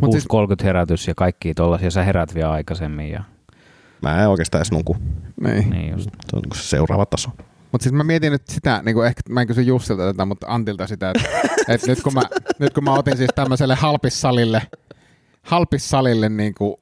[0.00, 3.22] Mut 6.30 siis- herätys ja kaikki tollasia, sä herät vielä aikaisemmin ja
[4.02, 4.96] Mä en oikeastaan edes nuku.
[5.40, 5.70] Niin.
[5.70, 6.10] niin just.
[6.30, 7.30] Se on niin se seuraava taso.
[7.72, 10.46] Mutta siis mä mietin nyt sitä, niin kuin ehkä mä en kysy Jussilta tätä, mutta
[10.48, 11.28] Antilta sitä, että,
[11.74, 12.20] että nyt, kun mä,
[12.58, 14.62] nyt kun mä otin siis tämmöiselle halpissalille,
[15.42, 16.74] halpissalille niin kuin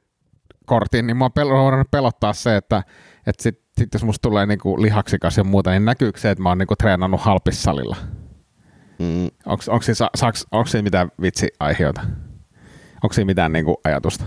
[0.67, 2.83] kortin, niin mua pel- pelottaa se, että,
[3.27, 6.43] että sit, sit jos musta tulee niin kuin lihaksikas ja muuta, niin näkyykö se, että
[6.43, 7.97] mä oon niin kuin treenannut halpissalilla?
[9.01, 9.25] Mm.
[9.47, 12.01] Onko, onko, siinä, saaks, onko siinä mitään vitsiaiheita?
[13.03, 14.25] Onko siinä mitään niin kuin ajatusta?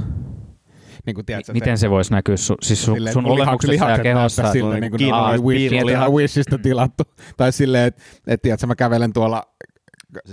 [1.06, 4.52] Niin kuin, tiedätkö, Miten se voisi näkyä su, siis sun, Silleen, sun olemuksessa ja kehossa?
[4.52, 7.04] Silleen, niin kuin ihan, wish, ihan Wishistä tilattu.
[7.38, 9.44] tai silleen, että et, tiedätkö, mä kävelen tuolla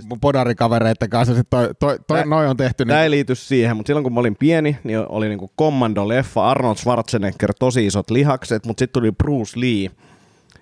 [0.09, 2.85] mun podarikavereiden kanssa, sit toi, toi, toi, Tää- noi on tehty.
[2.85, 6.41] Tämä Niin, ei liity siihen, mutta silloin kun mä olin pieni, niin oli niinku Commando-leffa,
[6.41, 9.89] Arnold Schwarzenegger, tosi isot lihakset, mutta sitten tuli Bruce Lee,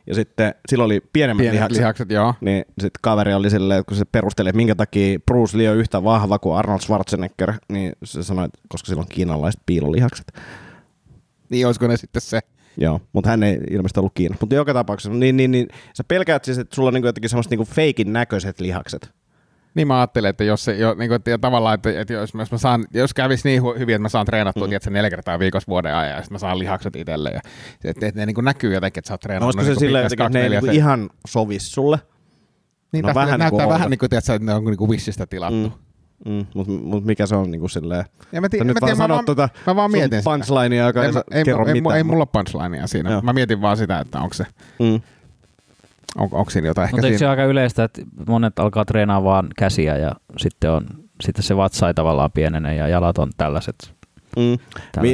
[0.10, 1.78] ja sitten sillä oli pienemmät pienet lihakset.
[1.78, 2.34] lihakset, joo.
[2.42, 5.78] Niin sitten kaveri oli silleen, että kun se perusteli, että minkä takia Bruce Lee on
[5.78, 10.34] yhtä vahva kuin Arnold Schwarzenegger, niin se sanoi, että koska sillä on kiinalaiset piilolihakset.
[11.50, 12.40] Niin olisiko ne sitten se.
[12.78, 14.38] Joo, mutta hän ei ilmeisesti ollut kiinni.
[14.40, 17.52] Mutta joka tapauksessa, niin, niin, niin sä pelkäät siis, että sulla on niinku jotenkin semmoista
[17.52, 19.12] niinku feikin näköiset lihakset.
[19.76, 22.52] Niin mä ajattelin, että jos se jo, niin kuin, että tavallaan, että, että jos, jos,
[22.52, 24.70] mä saan, jos kävisi niin hu- hyvin, että mä saan treenattua mm.
[24.70, 27.42] tiedätkö, neljä kertaa viikossa vuoden ajan, ja sitten mä saan lihakset itselle, ja
[27.84, 29.56] että, että ne niin kuin näkyy jotenkin, että sä oot No, treenannut.
[29.56, 32.00] olisiko se niin kuin silleen, että ne ei niinku se- ihan sovis sulle?
[32.92, 35.26] niin, no vähän näyttää niinku vähän niin kuin, tiedätkö, että ne on niin kuin Wishistä
[35.26, 35.70] tilattu.
[36.26, 36.32] Mm.
[36.32, 38.06] Mm, mutta mut mikä se on niinku silleen...
[38.32, 41.44] Ja mä, tiedän, nyt mä, vaan sanot tota mä vaan mietin punchlinea, joka ei, Ei,
[41.44, 41.98] kerro ei, mitään.
[41.98, 43.12] ei, mulla punchlinea siinä.
[43.12, 43.22] Joo.
[43.22, 44.46] Mä mietin vaan sitä, että onko se,
[44.80, 45.02] Mm.
[46.18, 47.30] On, onko siinä jotain ehkä Mutta eikö se siinä.
[47.32, 50.86] aika yleistä, että monet alkaa treenaa vaan käsiä ja sitten, on,
[51.22, 53.76] sitten se vatsa ei tavallaan pienene ja jalat on tällaiset.
[54.38, 54.58] Mm.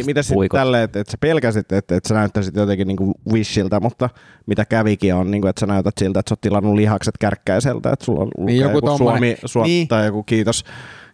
[0.06, 4.10] Mitä sitten tälle, että et sä pelkäsit, että et sä näyttäisit jotenkin niinku Wishiltä, mutta
[4.46, 8.06] mitä kävikin on, niinku, että sä näytät siltä, että sä oot tilannut lihakset kärkkäiseltä, että
[8.06, 9.88] sulla on Niin, joku joku tommonen- Suomi, Suomi Niin.
[9.88, 10.64] tai joku kiitos,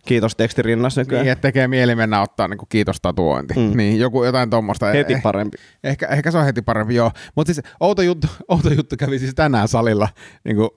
[0.06, 1.26] kiitos tekstirinnassa nykyään.
[1.26, 3.54] Niin, että tekee mieli mennä ottaa niin kiitostatuointi.
[3.54, 3.62] Mm.
[3.62, 3.78] Mm.
[3.78, 4.86] Niin, joku jotain tuommoista.
[4.86, 5.58] Heti parempi.
[5.84, 7.12] Ehkä, ehkä se on heti parempi, joo.
[7.36, 10.10] Mutta siis outo juttu, outo juttu kävi siis tänään salilla.
[10.43, 10.70] Niin kuin,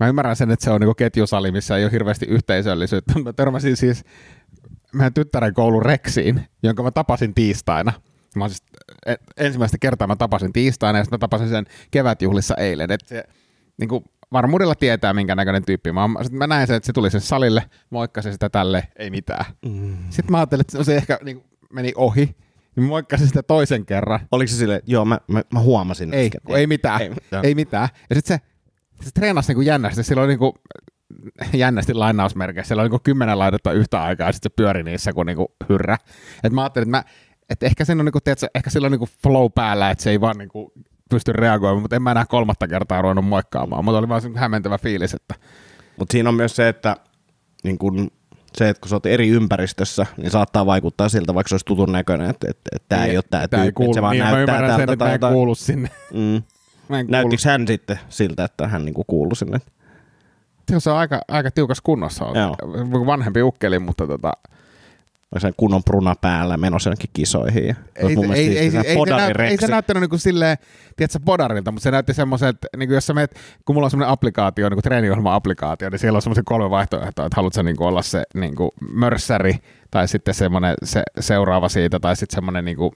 [0.00, 3.18] mä ymmärrän sen, että se on niin ketjusali, missä ei ole hirveästi yhteisöllisyyttä.
[3.24, 4.04] Mä törmäsin siis
[4.94, 7.92] meidän tyttären koulun Reksiin, jonka mä tapasin tiistaina.
[8.36, 8.62] Mä siis,
[9.06, 12.90] e- ensimmäistä kertaa mä tapasin tiistaina ja sitten mä tapasin sen kevätjuhlissa eilen.
[12.90, 13.24] Et se,
[13.78, 15.92] niin kuin, varmuudella tietää, minkä näköinen tyyppi.
[15.92, 19.10] Mä, oon- sit mä näin sen, että se tuli sen salille, moikkasi sitä tälle, ei
[19.10, 19.44] mitään.
[19.66, 19.96] Mm.
[20.10, 22.36] Sitten mä ajattelin, että se ehkä niin kuin, meni ohi.
[22.76, 24.20] Niin moikkasin sitä toisen kerran.
[24.32, 26.40] Oliko se silleen, joo mä, mä, mä huomasin Ei, äsken.
[26.44, 27.00] kun ei mitään.
[27.02, 27.42] Ei, Ei, joo.
[27.44, 27.88] ei mitään.
[28.10, 30.02] Ja sitten se, se treenasi niinku jännästi.
[30.02, 30.54] Sillä oli niinku,
[31.52, 32.68] jännästi lainausmerkeissä.
[32.68, 35.96] Siellä oli niinku kymmenen laitetta yhtä aikaa ja sitten se pyöri niissä kuin niinku hyrrä.
[36.44, 37.04] Et mä ajattelin, että mä,
[37.50, 40.20] et ehkä, siinä on niinku, tiedätkö, ehkä sillä on niinku flow päällä, että se ei
[40.20, 40.72] vaan niinku
[41.12, 43.84] pysty reagoimaan, mutta en mä enää kolmatta kertaa ruvennut moikkaamaan.
[43.84, 45.34] Mutta oli vaan hämmentävä fiilis, että
[45.98, 46.96] Mutta siinä on myös se, että
[47.64, 48.10] niin kun,
[48.56, 51.92] se, että kun sä oot eri ympäristössä, niin saattaa vaikuttaa siltä, vaikka se olisi tutun
[51.92, 54.56] näköinen, että, että, että tämä ei ole tämä tyyppi, että se vaan niin, mä näyttää
[54.56, 55.88] ymmärrän sen, tältä että mä en kuulu sinne.
[56.12, 56.42] Mm.
[56.88, 57.04] Kuulu.
[57.08, 59.60] Näyttikö hän sitten siltä, että hän niinku kuuluu sinne?
[60.78, 62.24] Se on aika, aika tiukas kunnossa.
[62.24, 62.56] Joo.
[63.06, 64.32] Vanhempi ukkeli, mutta tota,
[65.40, 67.66] sen kunnon pruna päällä menossa jonnekin kisoihin?
[67.66, 68.90] Ja, ei, mun ei, ei, ei, siistiä.
[68.90, 70.56] ei, se näyt, ei se näyttänyt niin kuin silleen,
[70.96, 74.12] tiedätkö, podarilta, mutta se näytti semmoiselta, niin kuin jos sä meet, kun mulla on semmoinen
[74.12, 77.88] applikaatio, niin kuin treeniohjelma-applikaatio, niin siellä on semmoisia kolme vaihtoehtoa, että haluatko sä niin kuin
[77.88, 79.58] olla se niin kuin mörssäri,
[79.92, 82.92] tai sitten semmoinen se, seuraava siitä, tai sitten semmoinen niin kuin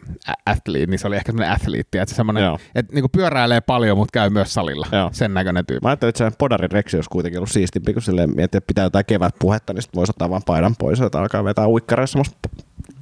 [0.47, 2.45] athlete, niin se oli ehkä semmoinen athleetti, että se semmoinen,
[2.75, 5.11] että niin kuin pyöräilee paljon, mutta käy myös salilla, Joo.
[5.13, 5.85] sen näköinen tyyppi.
[5.85, 8.85] Mä ajattelin, että se Podarin Reksi olisi kuitenkin ollut siistimpi, kun silleen miettii, että pitää
[8.85, 12.49] jotain kevätpuhetta, niin sitten voisi ottaa vaan paidan pois, että alkaa vetää uikkareissa semmoista.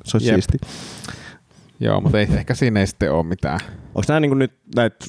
[0.05, 0.35] Se olisi Jep.
[0.35, 0.59] siisti.
[1.81, 3.61] Joo, mutta ei, ehkä siinä ei sitten ole mitään.
[3.95, 5.07] Onko nämä niin nyt näitä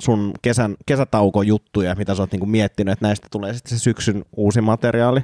[0.00, 4.60] sun kesän, kesätaukojuttuja, mitä sä oot niin miettinyt, että näistä tulee sitten se syksyn uusi
[4.60, 5.20] materiaali?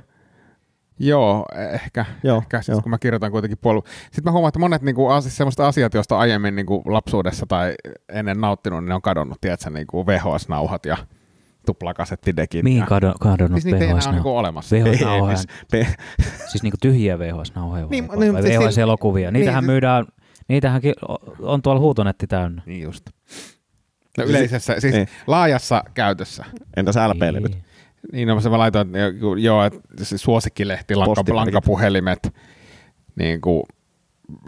[0.98, 1.44] Joo,
[1.74, 2.04] ehkä.
[2.22, 2.82] Joo, ehkä sit, joo.
[2.82, 3.82] kun mä kirjoitan kuitenkin puolu.
[4.04, 7.74] Sitten mä huomaan, että monet niinku, asia, semmoista asiat, joista aiemmin niinku, lapsuudessa tai
[8.08, 10.96] ennen nauttinut, niin ne on kadonnut, tiedätkö, niinku VHS-nauhat ja
[11.66, 12.64] tuplakasettidekit.
[12.64, 12.86] Mihin ja...
[12.86, 14.14] kadon, kadonnut Siis niitä ei enää ole VHS-nauhoja?
[14.16, 14.76] niinku olemassa.
[14.76, 15.36] VHS-nauhoja.
[15.72, 15.86] Pe-
[16.46, 19.30] Siis niinku tyhjiä VHS-nauhoja Niin, vai, niin, vai siis- VHS-elokuvia.
[19.30, 20.06] Niitähän niin, myydään,
[20.48, 20.94] niitähänkin
[21.40, 22.62] on tuolla huutonetti täynnä.
[22.66, 23.10] Niin just.
[24.18, 25.08] No yleisessä, siis Niin.
[25.26, 26.44] laajassa käytössä.
[26.76, 27.52] Entäs LP-levyt?
[27.52, 27.64] Niin.
[28.12, 32.34] Niin, no, se mä laitoin, että jo- joo, että se suosikkilehti, lankapuhelimet,
[33.16, 33.62] niin kuin,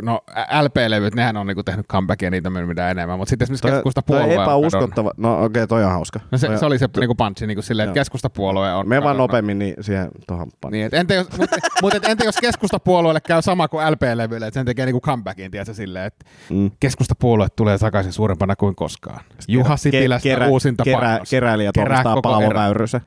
[0.03, 0.21] no
[0.63, 3.71] LP-levyt, nehän on niin kuin tehnyt comebackia, niitä on mitä enemmän, mutta sitten esimerkiksi Toi,
[3.71, 5.11] toi keskustapuolue on epäuskottava.
[5.17, 6.21] No okei, okay, toi on hauska.
[6.31, 8.89] No se, Toi se oli se niin kuin punchi niin kuin silleen, että keskustapuolue on
[8.89, 10.73] Me vaan nopeammin niin siihen tuohon pan.
[10.73, 14.61] Niin, et entä jos, mutta, mutta et entä jos keskustapuolueelle käy sama kuin LP-levylle, että
[14.61, 16.71] sen tekee niinku comebackin, tiedätkö, silleen, että Mm.
[16.81, 19.21] keskustapuolue tulee takaisin suurempana kuin koskaan.
[19.49, 21.31] Juha Sipilästä kerä, uusinta kerä, painos.
[21.31, 22.55] Keräilijät Kerää omistaa Paavo.
[22.55, 23.01] Väyrysen.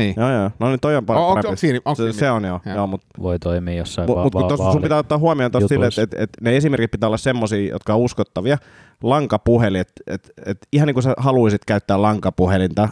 [0.00, 0.14] Niin.
[0.16, 0.50] Joo, joo.
[0.58, 1.46] No niin, toi on O- onko- parempi.
[1.48, 2.60] onko siinä- onko se, siinä- se on joo.
[2.66, 2.74] Joo.
[2.76, 5.68] joo mutta Voi toimia jossain Mutta va- mut, va- tuossa sun pitää ottaa huomioon tuossa
[5.68, 8.58] sille, että et, et ne esimerkit pitää olla semmosia, jotka on uskottavia.
[9.02, 12.88] Lankapuhelin, että et, et ihan niin kuin sä haluaisit käyttää lankapuhelinta,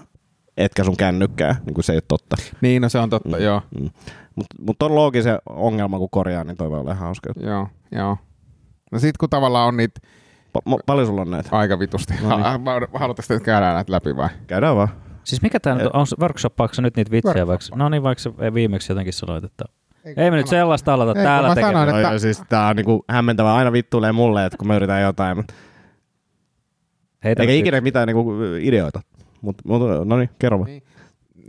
[0.56, 2.36] etkä sun kännykkää, niin kuin se ei ole totta.
[2.60, 3.62] Niin, no se on totta, joo.
[3.80, 3.90] Mm.
[4.34, 7.32] Mutta mut on loogisen ongelma, kun korjaa, niin toi voi olla ihan hauska.
[7.40, 8.16] Joo, joo.
[8.92, 10.00] No sit kun tavallaan on niitä
[10.58, 11.48] Pa- mo- paljon sulla on näitä?
[11.52, 12.14] aika vitusti.
[12.22, 12.42] No niin.
[12.44, 14.28] Ha- ha- Haluatteko te, että käydään näitä läpi vai?
[14.46, 14.88] Käydään vaan.
[15.28, 16.00] Siis mikä tämä nyt on?
[16.00, 17.76] on workshoppaako nyt niitä vitsejä vaikka?
[17.76, 19.64] No niin, vaikka viimeksi jotenkin sanoit, että
[20.16, 21.74] ei me nyt sellaista alata Ei, kun täällä mä tekemään.
[21.74, 23.54] sanoin, No, että- ja siis tää on niinku hämmentävää.
[23.54, 25.36] Aina vittuilee mulle, että kun mä yritän jotain.
[25.36, 25.52] Mut,
[27.24, 29.00] Heitä eikä ikinä mitään niinku ideoita.
[29.40, 30.66] Mutta mut, no niin, kerro vaan.
[30.70, 30.82] Niin.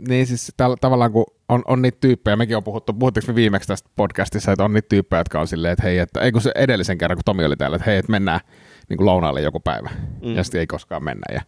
[0.08, 3.68] Niin siis täl, tavallaan kun on, on niitä tyyppejä, mekin on puhuttu, puhuttiinko me viimeksi
[3.68, 6.52] tästä podcastissa, että on niitä tyyppejä, jotka on silleen, että hei, että, ei kun se
[6.54, 8.40] edellisen kerran, kun Tomi oli täällä, että hei, että mennään
[8.88, 9.90] niin kuin lounaalle joku päivä,
[10.22, 10.34] mm.
[10.36, 11.40] ja sitten ei koskaan mennä, ja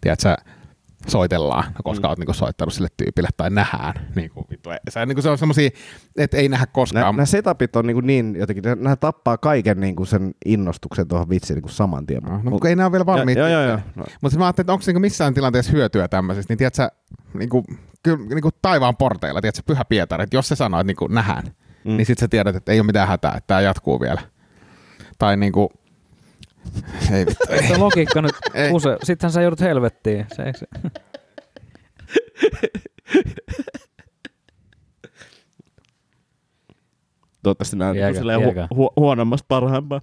[0.00, 0.36] tiedät sä,
[1.06, 2.10] soitellaan, koska mm.
[2.10, 3.94] oot niinku soittanut sille tyypille tai nähdään.
[4.14, 5.70] Niinku, vittu, ei- se, niinku se on semmosia,
[6.16, 7.16] että ei nähdä koskaan.
[7.16, 11.68] Nämä setupit on niinku niin jotenkin, nämä tappaa kaiken niinku sen innostuksen tuohon vitsiin niinku
[11.68, 12.22] saman tien.
[12.22, 13.40] No, no, mutta ei nämä ole vielä valmiita.
[13.40, 13.78] Joo, joo, joo.
[13.94, 14.04] No.
[14.20, 16.88] Mutta mä ajattelin, että onko niinku missään tilanteessa hyötyä tämmöisestä, niin tiedätkö,
[17.34, 17.64] niinku,
[18.02, 21.44] kyllä niinku taivaan porteilla, tiedätkö, Pyhä Pietari, että jos se sanoo, että niinku nähdään,
[21.84, 21.96] mm.
[21.96, 24.20] niin sitten sä tiedät, että ei ole mitään hätää, että tämä jatkuu vielä.
[25.18, 25.70] Tai niinku,
[27.12, 27.68] ei vittu, ei.
[27.68, 28.70] Se logiikka nyt Ei.
[28.72, 28.96] use.
[29.02, 30.26] Sittenhän sä joudut helvettiin.
[30.36, 30.66] Se, eikö se?
[37.42, 40.00] Toivottavasti nämä on Jääkö- niinku silleen hu- hu- huonommasta parhaimpaa.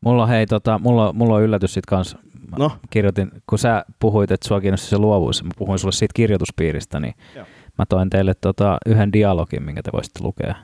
[0.00, 2.16] Mulla hei, tota, mulla, mulla on yllätys sit kans.
[2.50, 2.70] Mä No.
[2.90, 7.14] kirjoitin, kun sä puhuit, että sua kiinnosti se luovuus, mä puhuin sulle siitä kirjoituspiiristä, niin
[7.36, 7.46] Joo.
[7.78, 10.54] mä toin teille tota, yhden dialogin, minkä te voisitte lukea.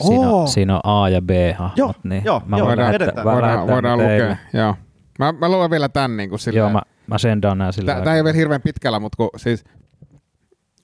[0.00, 3.00] Siinä, on, siinä on A ja B hahmot, Joo, niin joo, mä joo, voin voidaan-
[3.00, 4.28] lähettää, voidaan, voidaan teille.
[4.28, 4.74] lukea, joo.
[5.18, 6.60] Mä, mä luen vielä tän niin kuin silleen.
[6.60, 9.64] Joo, mä, mä sendaan nää sillä Tämä ei ole vielä hirveän pitkällä, mutta kun siis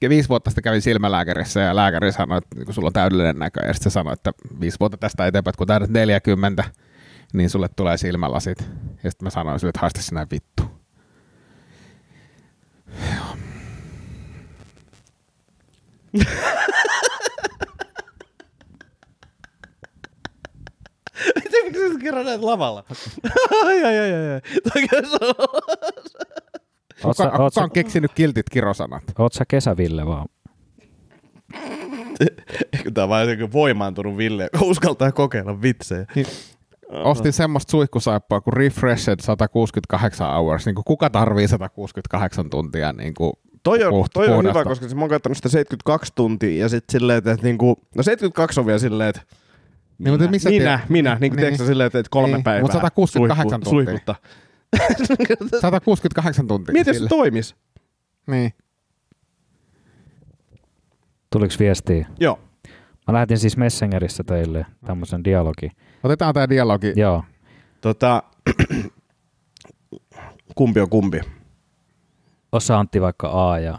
[0.09, 3.73] viisi vuotta sitten kävin silmälääkärissä ja lääkäri sanoi, että kun sulla on täydellinen näkö, ja
[3.75, 6.65] sitten se sanoi, että viisi vuotta tästä eteenpäin, kun täydet 40,
[7.33, 8.59] niin sulle tulee silmälasit.
[9.05, 10.63] Ja sitten mä sanoin sille, että haista sinä vittu.
[21.65, 22.85] Miksi sä kerran näet lavalla?
[23.65, 24.41] ai, ai, ai, ai.
[27.03, 29.03] Kuka, oot, kuka sä, on keksinyt kiltit kirosanat?
[29.19, 30.29] oot sä kesäville vaan?
[32.73, 36.07] Ehkä tää on vaan jotenkin voimaantunut Ville, joka uskaltaa kokeilla vitsejä.
[37.05, 40.67] Ostin semmoista suihkusaippua kuin Refreshed 168 hours.
[40.67, 44.59] Niin kuin kuka tarvii 168 tuntia niin kuin Toi on, puht- toi on puhdasta?
[44.59, 47.77] hyvä, koska se- mä oon käyttänyt sitä 72 tuntia ja sitten silleen, että, että niinku,
[47.97, 49.23] no 72 on vielä silleen, että
[49.99, 51.55] Niin, mutta missä minä, minä, niin kuin Niin.
[51.59, 51.67] niin.
[51.67, 52.63] silleen, että kolme Niin, päivää.
[52.63, 54.15] mut 168 suihku- tuntia.
[55.07, 55.61] Suihkutta.
[55.61, 56.73] 168 tuntia.
[56.73, 57.57] Mieti, jos se toimis.
[58.27, 58.53] Niin.
[61.33, 62.09] Tuliko viestiä?
[62.21, 62.39] Joo.
[63.09, 65.71] Mä lähetin siis Messengerissä teille tämmöisen dialogi.
[66.03, 66.93] Otetaan tämä dialogi.
[66.97, 67.25] Joo.
[67.81, 68.23] Tota,
[70.55, 71.21] kumpi on kumpi?
[72.53, 73.79] Osa Antti vaikka A ja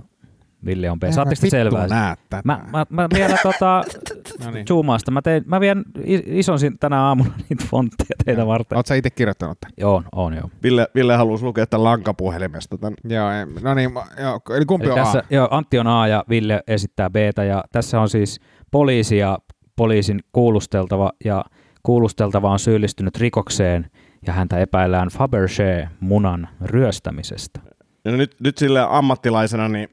[0.66, 1.04] Ville on B.
[1.12, 2.16] Saatteko mä te selvää?
[2.46, 3.84] Mä, mä, mä vielä tota,
[4.46, 4.68] No niin.
[4.68, 5.12] zoomasta.
[5.12, 8.76] Mä, tein, mä vien i- isonsin tänä aamuna niitä fontteja teitä varten.
[8.76, 9.74] Oletko sä itse kirjoittanut tämän?
[9.78, 10.50] Joo, on joo.
[10.64, 12.78] Ville, Ville halusi lukea tämän lankapuhelimesta.
[12.78, 12.94] Tämän.
[13.04, 15.24] Joo, ei, no niin, mä- joo, eli kumpi Eli on tässä, A?
[15.30, 17.16] joo, Antti on A ja Ville esittää B.
[17.48, 18.40] Ja tässä on siis
[18.72, 19.40] poliisi ja
[19.76, 21.46] poliisin kuulusteltava ja
[21.84, 23.90] kuulusteltava on syyllistynyt rikokseen
[24.28, 27.60] ja häntä epäillään Fabergé munan ryöstämisestä.
[28.06, 29.90] Ja nyt, nyt sille ammattilaisena, niin,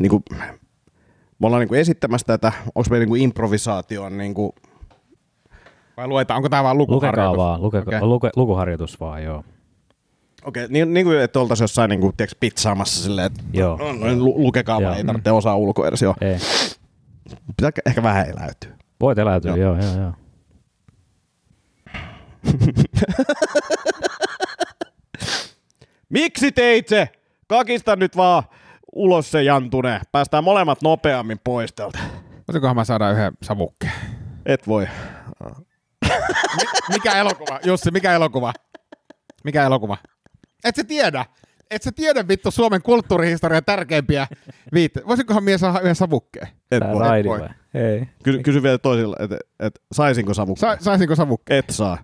[0.00, 0.22] niin kuin,
[1.38, 4.52] me ollaan niin kuin esittämässä tätä, onko me niin improvisaation niin kuin,
[5.96, 7.18] Vai luetaan, onko tämä vaan lukuharjoitus?
[7.18, 8.00] Lukekaa vaan, luke, okay.
[8.00, 9.44] luke, lukuharjoitus vaan, joo.
[10.44, 13.76] Okei, okay, niin, niin kuin, että oltaisiin jossain niin kuin, tiedätkö, pizzaamassa silleen, että Joo.
[13.76, 14.88] no, no, lu- lukekaa Joo.
[14.88, 16.02] vaan, ei tarvitse osaa ulkoa edes.
[16.02, 16.14] Joo.
[16.20, 16.36] Ei.
[17.56, 18.70] Pitää ehkä vähän eläytyä.
[19.00, 19.76] Voit eläytyä, Joo.
[19.76, 20.12] joo, joo, joo.
[26.08, 27.08] Miksi teit se?
[27.46, 28.42] Kakista nyt vaan
[28.96, 30.00] ulos se jantune.
[30.12, 31.98] Päästään molemmat nopeammin pois tältä.
[32.48, 33.92] Voisikohan mä saada yhden savukkeen?
[34.46, 34.88] Et voi.
[36.92, 37.60] Mikä elokuva?
[37.64, 38.52] Jussi, mikä elokuva?
[39.44, 39.96] Mikä elokuva?
[40.64, 41.24] Et sä tiedä.
[41.70, 44.26] et sä tiedä vittu Suomen kulttuurihistorian tärkeimpiä
[44.72, 45.08] viitteitä.
[45.08, 46.48] Voisikohan mies saada yhden savukkeen?
[46.70, 47.00] Et Tää voi.
[47.00, 47.40] raidi voi.
[47.74, 48.08] Ei.
[48.24, 50.78] Ky- kysy vielä toisilla, että et, saisinko savukkeen?
[50.78, 51.58] Sa- saisinko savukkeen?
[51.58, 51.98] Et saa.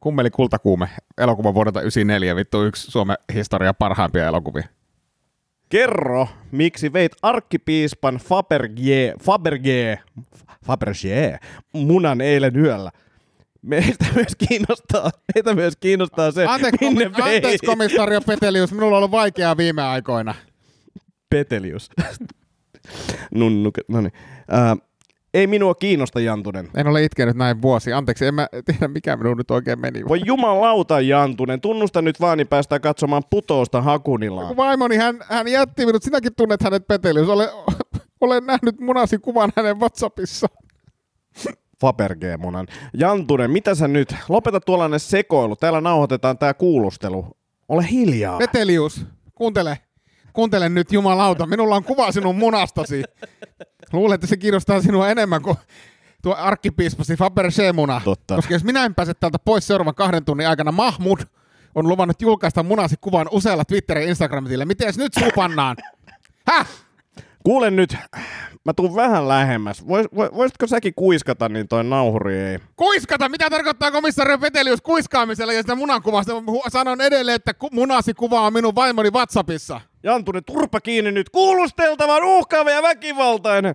[0.00, 0.88] Kummeli kultakuume,
[1.18, 4.68] elokuva vuodelta 94, vittu yksi Suomen historian parhaimpia elokuvia.
[5.70, 9.98] Kerro, miksi veit arkkipiispan Fabergé, Fabergé,
[10.66, 11.38] Fabergé
[11.72, 12.90] munan eilen yöllä.
[13.62, 18.96] Meistä myös kiinnostaa, meitä myös kiinnostaa se, Anteeksi, minne komi- anteeksi veit komissario Petelius, minulla
[18.96, 20.34] on ollut vaikeaa viime aikoina.
[21.30, 21.90] Petelius.
[23.34, 24.12] Nunnu, no niin.
[24.52, 24.89] Äh,
[25.34, 26.68] ei minua kiinnosta, Jantunen.
[26.76, 27.92] En ole itkenyt näin vuosi.
[27.92, 30.04] Anteeksi, en mä tiedä mikä minun nyt oikein meni.
[30.08, 31.60] Voi jumalauta, Jantunen.
[31.60, 34.46] Tunnusta nyt vaan, niin päästään katsomaan putousta Hakunilaan.
[34.48, 37.28] Kun vaimoni, hän, hän jätti minut, sinäkin tunnet hänet Petelius.
[37.28, 37.48] Olen,
[38.20, 40.46] olen nähnyt munasi kuvan hänen WhatsAppissa.
[41.80, 42.66] Fabergé-munan.
[42.94, 44.14] Jantunen, mitä sä nyt?
[44.28, 45.56] Lopeta tuollainen sekoilu.
[45.56, 47.26] Täällä nauhoitetaan tää kuulustelu.
[47.68, 48.38] Ole hiljaa.
[48.38, 49.78] Petelius, kuuntele.
[50.32, 51.46] Kuuntele nyt, jumalauta.
[51.46, 53.02] Minulla on kuva sinun munastasi.
[53.92, 55.56] Luulen, että se kiinnostaa sinua enemmän kuin
[56.22, 58.00] tuo arkkipiispasi Fabergé-muna.
[58.04, 58.36] Totta.
[58.36, 61.18] Koska jos minä en pääse täältä pois seuraavan kahden tunnin aikana, Mahmud
[61.74, 64.64] on luvannut julkaista munasi kuvan usealla Twitterin ja Instagramilla.
[64.64, 65.76] Miten nyt suu pannaan?
[66.46, 66.66] Häh?
[67.44, 67.96] Kuule nyt,
[68.64, 69.86] mä tuun vähän lähemmäs.
[69.88, 72.58] Vois, vois, voisitko säkin kuiskata, niin toi nauhuri ei.
[72.76, 73.28] Kuiskata!
[73.28, 76.32] Mitä tarkoittaa komissario Petelius kuiskaamisella ja sitä munankuvasta?
[76.68, 79.80] Sanon edelleen, että ku- munasi kuva on minun vaimoni WhatsAppissa.
[80.02, 81.30] Jantunen, turpa kiinni nyt.
[81.30, 83.74] Kuulusteltavan uhkaava ja väkivaltainen.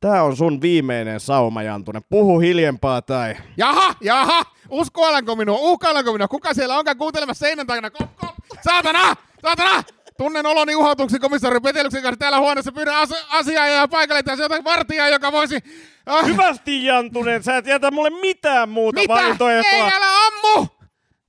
[0.00, 2.02] Tää on sun viimeinen sauma, Jantunen.
[2.08, 3.36] Puhu hiljempaa tai...
[3.56, 4.42] Jaha, jaha!
[4.70, 5.58] Uskoilanko minua?
[5.58, 6.28] Uhkailanko minua?
[6.28, 7.90] Kuka siellä onkaan kuuntelemassa seinän takana?
[7.90, 8.30] Kop, kop!
[8.64, 9.14] Saatana!
[9.42, 9.82] Saatana!
[10.18, 12.72] Tunnen oloni uhotuksi komissaari Petelyksen kanssa täällä huoneessa.
[12.72, 15.58] Pyydän as- asiaa ja paikalle tässä jotain vartijaa, joka voisi...
[16.06, 17.42] Ah, Hyvästi, Jantunen.
[17.42, 19.14] Sä et jätä mulle mitään muuta mitä?
[19.14, 19.62] valintoja.
[19.72, 20.66] Ei, älä ammu!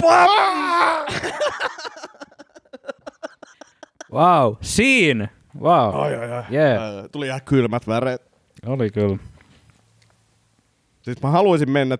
[0.07, 1.05] Ah!
[4.13, 5.27] Wow, siinä!
[5.61, 5.95] Wow.
[6.01, 6.43] Ai, ai, ai.
[6.51, 6.81] Yeah.
[7.11, 8.21] Tuli ihan kylmät väreet.
[8.65, 9.17] Oli kyllä.
[11.01, 11.97] Siis mä haluaisin mennä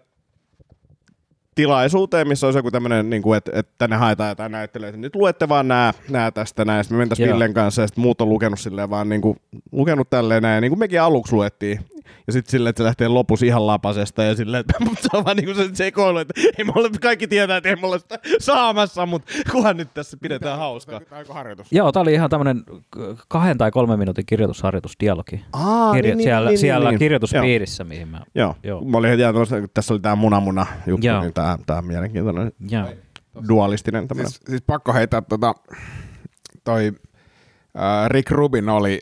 [1.59, 4.91] tilaisuuteen, missä olisi joku tämmöinen, niin kuin, että, että tänne haetaan jotain näyttelyä.
[4.91, 6.83] Nyt luette vaan nää, nää tästä näin.
[6.83, 7.29] Sitten me mentäisiin.
[7.29, 9.37] Villen kanssa ja sitten muut on lukenut silleen vaan niin kuin,
[9.71, 10.61] lukenut tälleen näin.
[10.61, 11.79] Niin kuin mekin aluksi luettiin.
[12.27, 15.25] Ja sitten silleen, että se lähtee lopussa ihan lapasesta ja silleen, että mutta se on
[15.25, 17.99] vaan niin kuin se sekoilu, että ei me ole, kaikki tietää, että ei me ole
[17.99, 21.01] sitä saamassa, mutta kunhan nyt tässä pidetään hauskaa.
[21.11, 21.67] Aiko harjoitus?
[21.71, 25.45] Joo, tää oli ihan tämmönen k- kahden tai kolmen minuutin kirjoitusharjoitus, dialogi.
[25.53, 26.99] Aa, Kirjo- siellä siellä Joo.
[26.99, 28.21] kirjoituspiirissä, mihin mä...
[28.35, 28.55] Joo.
[28.63, 28.85] Joo.
[28.85, 31.21] Mä olin heti ajatellut, että tässä oli tää muna-muna juttu, Joo.
[31.21, 32.85] niin tää, tää on mielenkiintoinen Joo.
[33.49, 34.31] dualistinen tämmöinen.
[34.31, 35.55] Siis, siis pakko heittää tota,
[36.63, 36.93] toi
[38.07, 38.99] Rick Rubin oli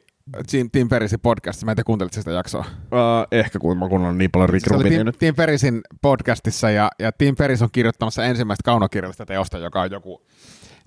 [0.52, 1.66] Tim, Tim Ferrisin podcastissa.
[1.66, 2.66] Mä en tiedä, kuuntelit sitä jaksoa.
[2.82, 5.18] Uh, ehkä kun mä kuunnellut niin paljon Rick Se oli Rubinia Tim, nyt.
[5.20, 10.22] Tim Ferrisin podcastissa ja, ja Tim Ferris on kirjoittamassa ensimmäistä kaunokirjallista teosta, joka on joku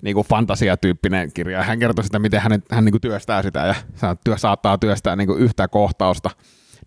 [0.03, 1.63] niin kuin fantasiatyyppinen kirja.
[1.63, 5.27] Hän kertoi sitä, miten hän, hän niin kuin työstää sitä ja työ saattaa työstää niin
[5.27, 6.31] kuin yhtä kohtausta
[6.77, 6.83] 46-56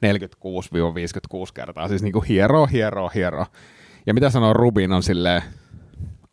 [1.54, 1.88] kertaa.
[1.88, 3.46] Siis niin kuin hieroo, hieroo, hieroo.
[4.06, 5.42] Ja mitä sanoo Rubin on silleen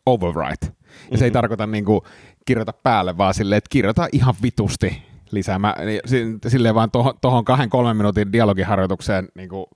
[0.06, 0.66] overwrite.
[0.66, 0.72] Ja
[1.10, 1.18] Mhm.
[1.18, 2.00] se ei tarkoita niin kuin
[2.46, 5.58] kirjoita päälle, vaan silleen, että kirjoita ihan vitusti lisää.
[5.58, 9.66] Mä, niin, si- silleen vaan tuohon, tohon kahden kolmen minuutin dialogiharjoitukseen niin kuin,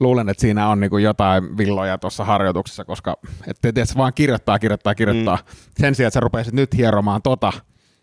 [0.00, 4.14] luulen, että siinä on niin kuin jotain villoja tuossa harjoituksessa, koska että et, et vaan
[4.14, 5.36] kirjoittaa, kirjoittaa, kirjoittaa.
[5.36, 5.42] Mm.
[5.80, 7.52] Sen sijaan, että sä rupeisit nyt hieromaan tota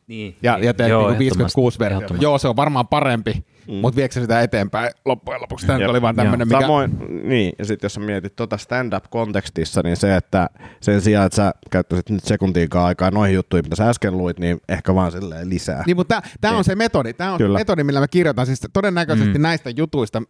[0.07, 0.35] Niin.
[0.41, 2.23] ja, ja teet Joo, niin 56 ehdottomasti, versiota.
[2.23, 3.73] Joo, se on varmaan parempi, mm.
[3.73, 5.67] mutta viekö sitä eteenpäin loppujen lopuksi?
[5.67, 6.61] Tämä oli vaan tämmöinen, mikä...
[6.61, 6.91] Samoin,
[7.23, 10.49] niin, ja sitten jos sä mietit tota stand-up-kontekstissa, niin se, että
[10.81, 14.57] sen sijaan, että sä käyttäisit nyt sekuntiikaan aikaa noihin juttuihin, mitä sä äsken luit, niin
[14.69, 15.83] ehkä vaan silleen lisää.
[15.85, 17.13] Niin, mutta tämä on se metodi.
[17.13, 17.57] Tämä on Kyllä.
[17.57, 18.45] se metodi, millä mä kirjoitan.
[18.45, 19.41] Siis todennäköisesti mm.
[19.41, 20.21] näistä jutuista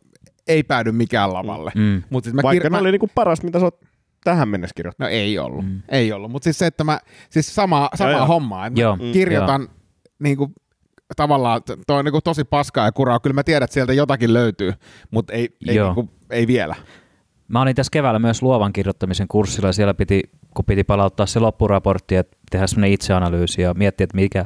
[0.48, 1.72] ei päädy mikään lavalle.
[1.76, 2.04] Mm.
[2.10, 3.80] Mut siis mä Vaikka kir- ne oli niinku paras, mitä sä oot
[4.24, 5.12] tähän mennessä kirjoittanut.
[5.12, 5.66] No ei ollut.
[5.66, 5.82] Mm.
[5.90, 6.32] Ei ollut.
[6.32, 8.26] Mutta siis se, että mä, siis sama, sama joo.
[8.26, 8.66] homma.
[8.66, 8.96] Että Joo.
[8.96, 9.12] Mm.
[9.12, 9.68] kirjoitan
[10.20, 10.54] niin kuin,
[11.16, 13.20] tavallaan, toi on niin tosi paskaa ja kuraa.
[13.20, 14.74] Kyllä mä tiedän, että sieltä jotakin löytyy,
[15.12, 15.88] mutta ei, ei, Joo.
[15.88, 16.76] niin kuin, ei vielä.
[17.48, 20.24] Mä olin tässä keväällä myös luovan kirjoittamisen kurssilla ja siellä piti,
[20.56, 24.46] kun piti palauttaa se loppuraportti ja tehdä semmoinen itseanalyysi ja miettiä, että mikä,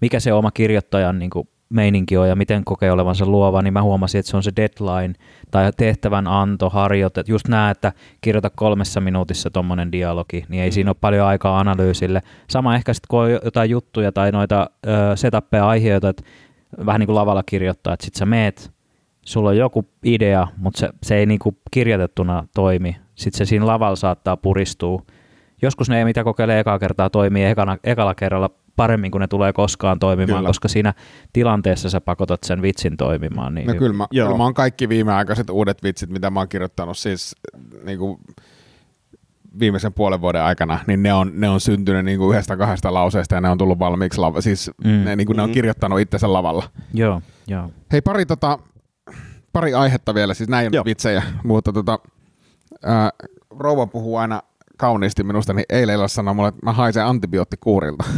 [0.00, 3.82] mikä se oma kirjoittajan niin kuin meininki on ja miten kokee olevansa luova, niin mä
[3.82, 5.14] huomasin, että se on se deadline
[5.50, 7.24] tai tehtävän anto, harjoite.
[7.28, 10.72] Just nää, että kirjoita kolmessa minuutissa tommonen dialogi, niin ei mm.
[10.72, 12.20] siinä ole paljon aikaa analyysille.
[12.48, 16.22] Sama ehkä sitten, kun on jotain juttuja tai noita ö, setappeja, aiheita, että
[16.86, 18.72] vähän niin kuin lavalla kirjoittaa, että sit sä meet,
[19.26, 22.96] sulla on joku idea, mutta se, se ei niinku kirjoitettuna toimi.
[23.14, 25.02] Sitten se siinä lavalla saattaa puristua.
[25.62, 29.98] Joskus ne, mitä kokeilee ekaa kertaa, toimii ekana, ekalla kerralla paremmin kuin ne tulee koskaan
[29.98, 30.48] toimimaan, Kyllä.
[30.48, 30.94] koska siinä
[31.32, 33.54] tilanteessa sä pakotat sen vitsin toimimaan.
[33.54, 34.26] Niin No kyllä mä, Joo.
[34.26, 37.36] kyllä mä oon kaikki viimeaikaiset uudet vitsit, mitä mä oon kirjoittanut, siis
[37.84, 38.18] niin kuin,
[39.60, 43.34] viimeisen puolen vuoden aikana, niin ne on, ne on syntynyt niin kuin yhdestä kahdesta lauseesta
[43.34, 44.90] ja ne on tullut valmiiksi, lava, siis Mm.
[44.90, 45.54] ne, niin kuin ne on Mm.
[45.54, 46.62] kirjoittanut itsensä lavalla.
[46.94, 47.70] Joo, joo.
[47.92, 48.58] Hei, pari, tota,
[49.52, 50.84] pari aihetta vielä, siis näin Joo.
[50.84, 51.98] Vitsejä, mutta tota,
[52.84, 53.10] ää,
[53.58, 54.42] rouva puhuu aina
[54.76, 58.04] kauniisti minusta, niin eilen sanoi mulle, että mä haisen antibioottikuurilta.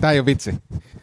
[0.00, 0.54] Tää ei ole vitsi.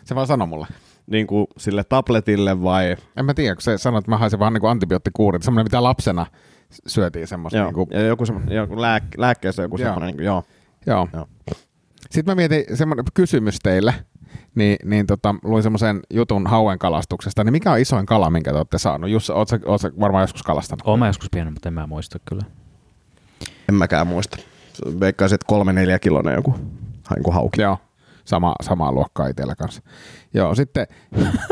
[0.03, 0.67] Se vaan sanoi mulle.
[1.07, 2.97] Niin kuin sille tabletille vai...
[3.15, 5.45] En mä tiedä, kun se sanoi, että mä haisen vaan niin antibioottikuurilta.
[5.45, 6.25] Semmoinen, mitä lapsena
[6.87, 7.57] syötiin semmoista.
[7.57, 10.43] Joo, Niin kuin, ja joku, semmo, joku lääk, lääkkeessä joku semmoinen, niin kuin, joo.
[10.85, 11.07] joo.
[11.13, 11.27] Joo.
[12.11, 13.93] Sitten mä mietin semmoinen kysymys teille.
[14.55, 17.43] Niin, niin tota, luin semmoisen jutun hauen kalastuksesta.
[17.43, 19.09] Niin mikä on isoin kala, minkä te olette saanut?
[19.09, 20.87] Jussi, oot sä, oot sä varmaan joskus kalastanut?
[20.87, 22.43] Oon mä joskus pienen, mutta en mä muista kyllä.
[23.69, 24.37] En mäkään muista.
[24.99, 26.55] Veikkaisin, että kolme neljä kilonen joku,
[27.17, 27.61] joku hauki.
[27.61, 27.77] Joo,
[28.31, 29.81] sama, samaa luokkaa itsellä kanssa.
[30.33, 30.87] Joo, sitten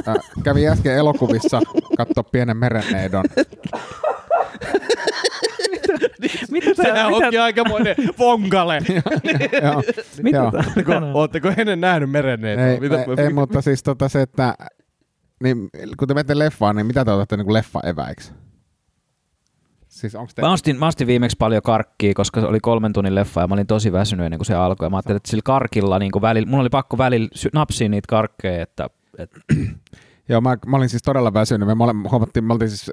[0.07, 1.61] äh, kävin äsken elokuvissa
[1.97, 3.25] katsoa pienen merenneidon.
[6.51, 8.81] Mitä Sehän onkin aikamoinen vonkale.
[9.63, 9.83] joo,
[10.23, 10.51] Mitä joo.
[10.55, 12.67] Ootteko, ootteko ennen nähnyt merenneitä?
[12.67, 12.79] Ei,
[13.17, 14.53] ei, ei, mutta siis tota se, että
[15.43, 18.33] niin, kun te menette leffaan, niin mitä te otatte niin leffa eväiksi?
[19.99, 20.41] Siis onko te...
[20.41, 23.53] Mä ostin, mä ostin viimeksi paljon karkkia, koska se oli kolmen tunnin leffa ja mä
[23.53, 24.85] olin tosi väsynyt ennen kuin se alkoi.
[24.85, 28.61] Ja mä ajattelin, että sillä karkilla niin välillä, mun oli pakko välillä napsia niitä karkkeja,
[28.61, 29.39] että, että
[30.29, 31.67] Joo, mä, mä, olin siis todella väsynyt.
[31.67, 32.91] Me, mole, huomattiin, me oltiin siis,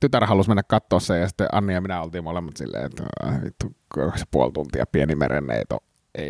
[0.00, 3.42] tytär halusi mennä katsoa sen ja sitten Anni ja minä oltiin molemmat silleen, että äh,
[3.44, 5.74] vittu, ja puoli tuntia pieni merenneito.
[5.74, 5.87] Ei ole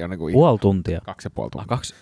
[0.08, 1.00] niinku puoli tuntia.
[1.04, 1.68] kaksi ja puoli Ah, tuntia.
[1.76, 1.94] kaksi.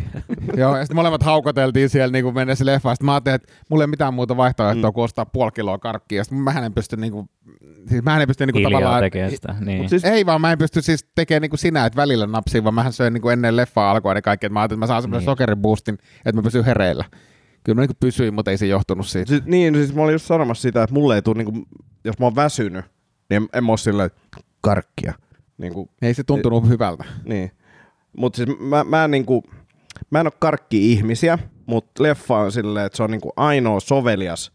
[0.56, 2.96] Joo, ja sitten molemmat haukoteltiin siellä niin mennessä leffaan.
[2.96, 4.94] Sitten mä ajattelin, että mulla ei ole mitään muuta vaihtoehtoa mm.
[4.94, 6.18] kuin ostaa puoli kiloa karkkia.
[6.20, 7.30] Ja sitten mä en pysty, niin kuin,
[7.88, 9.02] siis mä en pysty niin kuin Hiljaa tavallaan...
[9.02, 9.54] tekee sitä.
[9.60, 9.80] Niin.
[9.80, 12.64] Mut siis- Ei vaan mä en pysty siis tekemään niin kuin sinä, että välillä napsiin,
[12.64, 14.46] vaan mähän söin niin kuin ennen leffaa alkua ne kaikki.
[14.46, 15.32] Että mä ajattelin, että mä saan semmoisen Niin.
[15.32, 17.04] sokeriboostin, että mä pysyn hereillä.
[17.64, 19.28] Kyllä mä niin kuin pysyin, mutta ei se johtunut siitä.
[19.28, 21.66] Siis, niin, siis mä olin just sanomassa sitä, että mulle ei tule, niinku,
[22.04, 22.84] jos mä oon väsynyt,
[23.30, 24.20] niin en, en mä oo silleen, että
[25.60, 25.82] karkkia.
[25.82, 27.04] Niinku, Ei se tuntunut hyvältä.
[27.24, 27.50] niin.
[28.16, 29.42] Mutta siis mä, mä, en niinku,
[30.10, 34.52] mä en ole karkki-ihmisiä, mutta leffa on silleen, että se on niinku ainoa sovelias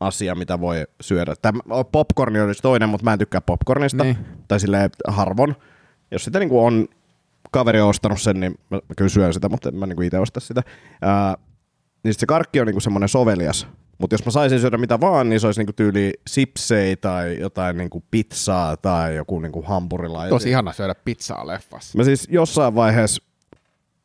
[0.00, 1.34] asia, mitä voi syödä.
[1.42, 1.60] Tämä
[1.92, 4.04] popcorni olisi toinen, mutta mä en tykkää popcornista.
[4.04, 4.16] Niin.
[4.48, 5.54] Tai silleen harvon.
[6.10, 6.88] Jos sitä niinku on
[7.50, 10.40] kaveri on ostanut sen, niin mä, kyllä syön sitä, mutta en mä niinku itse osta
[10.40, 10.62] sitä.
[11.02, 11.36] Ää,
[12.02, 13.68] niin sit se karkki on niinku semmoinen sovelias.
[13.98, 17.76] Mutta jos mä saisin syödä mitä vaan, niin se olisi niinku tyyli sipsei tai jotain
[17.76, 20.30] niinku pizzaa tai joku niinku hampurilainen.
[20.30, 21.98] Tosi ihana syödä pizzaa leffassa.
[21.98, 23.22] Mä siis jossain vaiheessa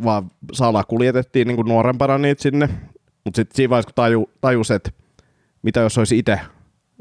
[0.04, 2.70] vaan salakuljetettiin niin nuorempana niitä sinne,
[3.24, 4.92] mutta sitten siinä vaiheessa kun taju, tajus, että
[5.62, 6.40] mitä jos olisi itse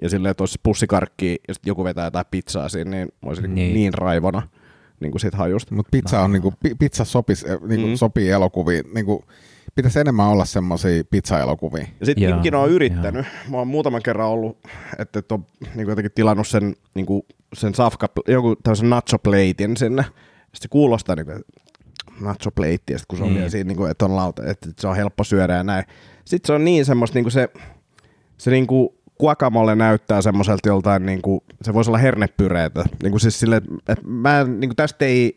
[0.03, 3.43] ja silleen, että olisi pussikarkki ja sitten joku vetää jotain pizzaa siinä, niin mä olisin
[3.45, 3.75] niin, Niin.
[3.75, 4.43] niin raivona
[5.01, 5.75] niin kuin siitä hajusta.
[5.75, 7.93] Mutta pizza, on, niinku, pi- pizza sopis, niinku, Mm.
[7.93, 7.97] mm.
[7.97, 8.85] sopii elokuviin.
[8.95, 9.25] Niinku,
[9.75, 11.87] pitäisi enemmän olla semmoisia pizza-elokuvia.
[12.01, 13.27] Ja sitten Joo, ikinä on yrittänyt.
[13.51, 14.59] Mä oon muutaman kerran ollut,
[14.99, 17.23] että et on niin jotenkin tilannut sen, niin kuin,
[17.55, 20.03] sen safka, joku tämmöisen nacho platein sinne.
[20.03, 21.45] Sitten se kuulostaa niin kuin,
[22.21, 23.37] nacho plate, ja sit kun se on Mm.
[23.37, 25.85] vielä siinä, niin kuin, että on lauta, että se on helppo syödä ja näin.
[26.25, 27.49] Sitten se on niin semmoista, niin kuin se,
[28.39, 28.89] se niin kuin
[29.21, 32.85] guacamole näyttää semmoiselta joltain, niin kuin, se voisi olla hernepyreetä.
[33.03, 33.57] Niin kuin siis sille,
[33.89, 35.37] että mä en, niin kuin tästä ei,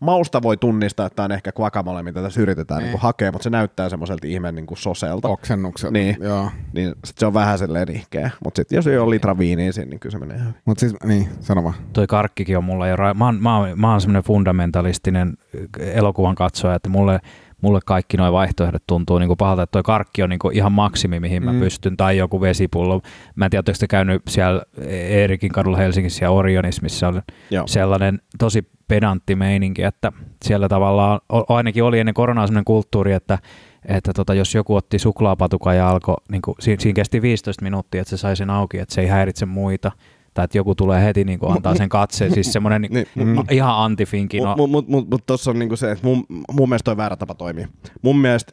[0.00, 3.44] mausta voi tunnistaa, että tämä on ehkä guacamole, mitä tässä yritetään niin kuin hakea, mutta
[3.44, 5.28] se näyttää semmoiselta ihmeen niin kuin soselta.
[5.28, 5.92] Oksennukselta.
[5.92, 6.16] Niin.
[6.20, 6.50] Joo.
[6.72, 8.30] Niin sit se on vähän silleen ihkeä.
[8.44, 10.60] Mutta sitten jos ei ole litra viiniä siinä, niin kyllä se menee ihan hyvin.
[10.64, 11.74] Mutta siis, niin, sano vaan.
[11.92, 15.34] toi karkkikin on mulla jo, ra- mä oon, mä oon, mä oon semmoinen fundamentalistinen
[15.78, 17.20] elokuvan katsoja, että mulle,
[17.62, 20.72] mulle kaikki nuo vaihtoehdot tuntuu niin kuin pahalta, että toi karkki on niin kuin ihan
[20.72, 21.60] maksimi, mihin mä Mm.
[21.60, 23.00] pystyn, tai joku vesipullo.
[23.34, 27.66] Mä en tiedä, oletteko te käynyt siellä Eerikin kadulla Helsingissä ja Orionissa, missä on Joo.
[27.66, 30.12] sellainen tosi pedantti meininki, että
[30.44, 33.38] siellä tavallaan ainakin oli ennen koronaa sellainen kulttuuri, että
[33.84, 38.00] että tota, jos joku otti suklaapatukan ja alkoi, niin kuin, siinä, siinä kesti 15 minuuttia,
[38.00, 39.92] että se sai sen auki, että se ei häiritse muita,
[40.38, 43.36] tai että joku tulee heti niin kuin, antaa sen katseen, siis semmoinen niin, Niin, mm.
[43.50, 44.40] ihan antifinki.
[44.40, 47.16] No, Mutta mut, mut, mut tossa on niinku se, että mun, mun mielestä toi väärä
[47.16, 47.68] tapa toimia.
[48.02, 48.52] Mun mielestä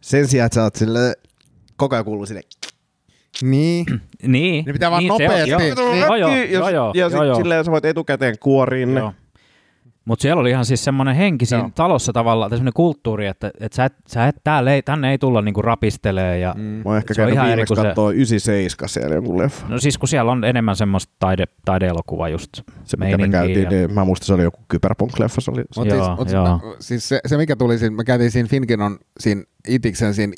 [0.00, 1.14] sen sijaan, että sä oot sille
[1.76, 2.40] koko ajan kuuluu sille
[3.42, 3.86] Niin.
[4.26, 5.50] niin, Ne pitää vaan niin, se on- nopeasti.
[5.50, 5.74] joo, Niin.
[6.00, 7.34] Joo, joo, ja, joo, joo, ja joo, sit joo.
[7.36, 9.00] silleen sä voit etukäteen kuoriin ne.
[9.00, 9.12] Joo.
[10.06, 11.70] Mutta siellä oli ihan siis semmoinen henki siinä Joo.
[11.74, 15.18] talossa tavallaan, tai semmoinen kulttuuri, että, että sä et, sä et täällä ei, tänne ei
[15.18, 16.38] tulla niinku rapistelee.
[16.38, 16.62] Ja, Mm.
[16.62, 19.66] Mä oon ehkä käynyt viimeksi kuin se- kattoo 97 siellä jonkun leffa.
[19.68, 22.50] No siis kun siellä on enemmän semmoista taide, taideelokuvaa just
[22.84, 25.40] Se mikä me käytiin, ja- niin mä muistan se oli joku kyberpunk-leffa.
[25.40, 26.44] Se oli, Mut Joo, siis, mut joo.
[26.48, 30.32] mä- siis se, se, mikä tuli siinä, me käytiin siinä Finkinon, siinä Itiksen siinä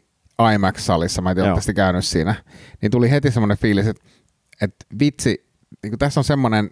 [0.54, 2.34] IMAX-salissa, mä en tiedä, käynyt siinä,
[2.82, 4.02] niin tuli heti semmoinen fiilis, että,
[4.62, 5.46] että vitsi,
[5.82, 6.70] niin tässä on semmoinen,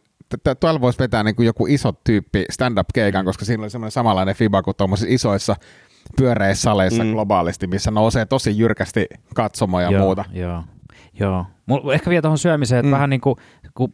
[0.61, 4.63] tuolla voisi vetää niin kuin joku iso tyyppi stand-up-keikan, koska siinä oli semmoinen samanlainen fiba
[4.63, 5.57] kuin tuommoisissa isoissa
[6.17, 7.09] pyöreissä saleissa Mm.
[7.09, 7.13] mm.
[7.13, 10.25] globaalisti, missä nousee tosi jyrkästi katsomoja ja joo, muuta.
[10.33, 10.65] Joo,
[11.21, 11.47] joo.
[11.67, 12.91] Mulla ehkä vielä tuohon syömiseen, että mm.
[12.91, 12.93] Mm.
[12.93, 13.37] vähän niin kuin
[13.75, 13.93] kun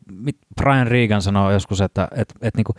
[0.63, 2.77] Brian Regan sanoi joskus, että, että, että niin kuin,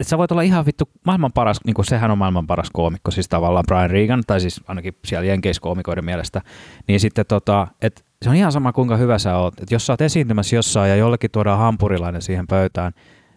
[0.00, 3.10] et sä voit olla ihan vittu maailman paras, niin kuin sehän on maailman paras koomikko,
[3.10, 6.42] siis tavallaan Brian Regan, tai siis ainakin siellä jenkeiskoomikoiden mielestä,
[6.88, 9.54] niin sitten tota, että se on ihan sama kuinka hyvä sä oot.
[9.60, 12.92] Että jos sä oot esiintymässä jossain ja jollekin tuodaan hampurilainen siihen pöytään,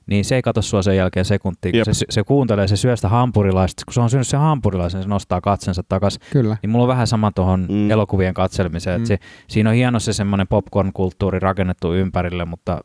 [0.07, 1.87] niin se ei katso sua sen jälkeen sekuntia, kun Jep.
[1.91, 5.41] se, se, kuuntelee, se syö sitä hampurilaista, kun se on syönyt sen hampurilaisen, se nostaa
[5.41, 6.21] katsensa takaisin.
[6.31, 6.57] Kyllä.
[6.61, 7.91] Niin mulla on vähän sama tuohon Mm.
[7.91, 9.03] elokuvien katselemiseen, Mm.
[9.03, 9.17] että se,
[9.47, 12.81] siinä on hieno se semmoinen popcorn-kulttuuri rakennettu ympärille, mutta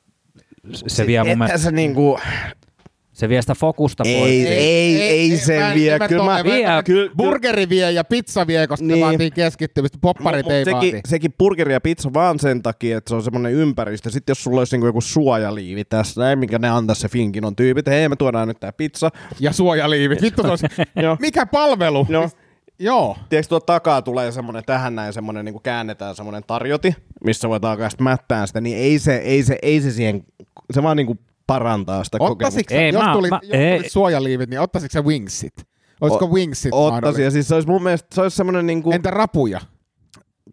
[0.72, 2.18] se, se vie mun mielestä, se niinku,
[3.20, 4.16] se vie sitä fokusta pois.
[4.30, 5.98] ei, ei, ei, se mä vie.
[5.98, 6.66] mä Kyllä mä, Vie.
[6.84, 8.88] kyllä, Burgeri vie ja pizza vie, koska niin.
[8.94, 9.04] Niin.
[9.04, 9.98] se vaatii keskittymistä.
[10.00, 11.00] Popparit Mut ei sekin, vaati.
[11.08, 14.10] sekin burgeri ja pizza vaan sen takia, että se on semmoinen ympäristö.
[14.10, 17.56] Sitten jos sulla olisi niinku joku suojaliivi tässä, näin, minkä ne antaa se finkin on
[17.56, 19.10] tyypit, hei me tuodaan nyt tää pizza.
[19.40, 20.22] Ja suojaliivit.
[20.30, 20.42] Vittu
[21.02, 21.16] Joo.
[21.20, 22.06] mikä palvelu?
[22.08, 22.30] Joo.
[22.78, 23.16] Joo.
[23.28, 26.94] Tiedätkö, tuo takaa tulee semmoinen tähän näin, semmoinen niin käännetään semmoinen tarjoti,
[27.24, 30.24] missä voit alkaa sitten mättää sitä, niin ei se, ei se, ei se siihen,
[30.72, 31.16] se vaan niinku
[31.54, 32.18] parantaa sitä
[32.50, 33.78] sä- Ei, jos mä- tuli, mä- jos ei.
[33.78, 35.52] tuli suojaliivit, niin ottasitko sä wingsit?
[36.00, 38.90] Olisiko O- wingsit Ottaisin, ja siis se olisi mun mielestä, se olisi semmoinen niinku...
[38.92, 39.60] Entä rapuja?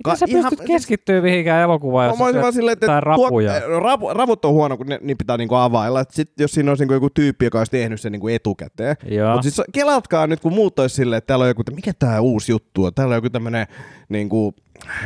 [0.03, 3.61] Ka- sä ihan- pystyt keskittyä mihinkään elokuvaan, jos sä vaan silleen, että tai rapuja.
[3.61, 6.01] Tuot, rapu, ravut on huono, kun ne, niin pitää niinku availla.
[6.01, 8.95] Et sit, jos siinä olisi niinku joku tyyppi, joka olisi tehnyt sen niinku etukäteen.
[9.33, 12.21] Mutta siis kelatkaa nyt, kun muut olisi silleen, että täällä on joku, että mikä tää
[12.21, 12.93] uusi juttu on.
[12.93, 13.67] Täällä on joku tämmönen
[14.09, 14.53] niinku,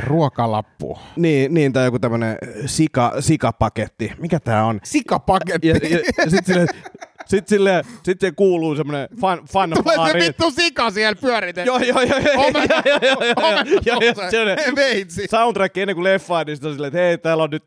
[0.07, 0.99] Ruokalappu.
[1.15, 4.11] niin, niin tai joku tämmönen sika, sikapaketti.
[4.17, 4.80] Mikä tää on?
[4.84, 5.67] Sikapaketti.
[5.67, 6.67] Ja, ja, ja sit silleen,
[7.26, 11.67] sit silleen, sit se kuuluu semmonen fan, fan Tulee se vittu sika siellä pyöritetty.
[11.67, 14.30] Joo, joo, joo, joo, Omena- joo, joo, joo, joo, omena joo, joo, suussa.
[14.32, 15.28] semmonen- Veitsi.
[15.32, 17.63] soundtrack ennen kuin leffaa, niin sit on silleen, että hei, täällä on nyt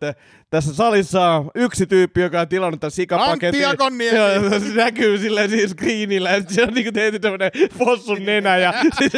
[0.55, 3.66] tässä salissa on yksi tyyppi, joka on tilannut tämän sikapaketin.
[3.66, 4.18] Antti Akonniemi.
[4.18, 8.57] Joo, se näkyy silleen siinä screenillä, ja sit se on niinku tehty tämmönen fossun nenä,
[8.57, 9.12] ja sit,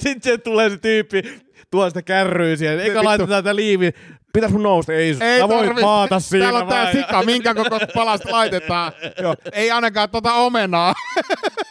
[0.00, 1.22] sit se tulee se tyyppi,
[1.70, 3.04] tuo sitä kärryy siihen, eikä vittu.
[3.04, 3.90] laitetaan tätä liivi.
[4.32, 4.92] Pitäis mun nousta?
[4.92, 5.80] Ei, Ei sä voit tarvi.
[5.80, 8.92] maata siinä Täällä on tää sika, minkä koko palasta laitetaan.
[9.22, 9.34] Joo.
[9.52, 10.94] Ei ainakaan tota omenaa.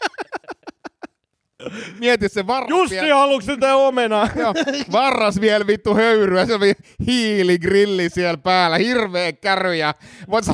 [1.99, 3.15] Mieti se varras Jussi, vielä.
[3.15, 4.30] haluuks tätä omenaa?
[4.39, 4.53] Joo,
[4.91, 6.74] varras vielä vittu höyryä, se oli
[7.07, 9.95] hiiligrilli siellä päällä, hirveä käry ja
[10.30, 10.45] voit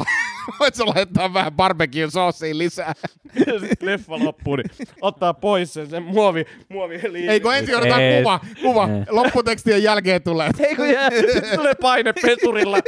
[0.59, 2.93] voit sä laittaa vähän barbecue soosiin lisää.
[3.47, 4.69] ja sit leffa loppuu, niin
[5.01, 7.27] ottaa pois sen, sen muovi, muovi liivi.
[7.27, 8.21] Ei kun ensin otetaan Ei.
[8.23, 8.89] kuva, kuva.
[9.09, 10.49] Lopputekstien jälkeen tulee.
[10.59, 11.09] Ei kun jää,
[11.55, 12.77] tulee paine pesurilla.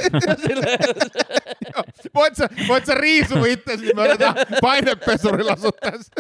[2.15, 6.11] Voit sä, voit sä riisua itsesi, niin me otetaan painepesurilla sut tässä.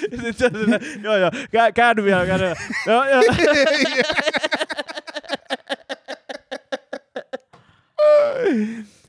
[0.00, 2.56] Sitten se on silleen, joo joo, kä- käänny vielä, käänny vielä.
[2.86, 3.22] Joo joo.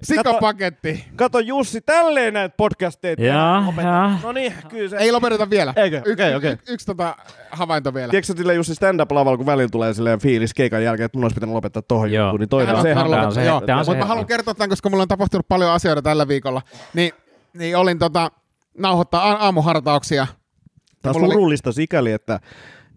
[0.07, 1.05] Sikapaketti.
[1.15, 3.23] Kato Jussi, tälleen näitä podcasteita.
[3.23, 4.19] Jaa, jaa.
[4.23, 4.97] No niin, kyllä se.
[4.97, 5.73] Ei lopeteta vielä.
[5.75, 5.97] Eikö?
[5.97, 6.51] Yksi, Okei, okei.
[6.51, 7.15] yksi, yksi tota
[7.51, 8.09] havainto vielä.
[8.11, 11.33] Tiedätkö sä sille Jussi stand-up-lavalla, kun välillä tulee silleen fiilis keikan jälkeen, että mun olisi
[11.35, 12.95] pitänyt lopettaa tohon juttuun, niin toinen on se.
[13.75, 16.61] Mutta mä haluan kertoa tämän, koska mulla on tapahtunut paljon asioita tällä viikolla.
[16.93, 17.11] Niin,
[17.53, 18.31] niin olin tota,
[18.77, 20.27] nauhoittaa a- aamuhartauksia.
[21.01, 22.39] Tämä on surullista sikäli, että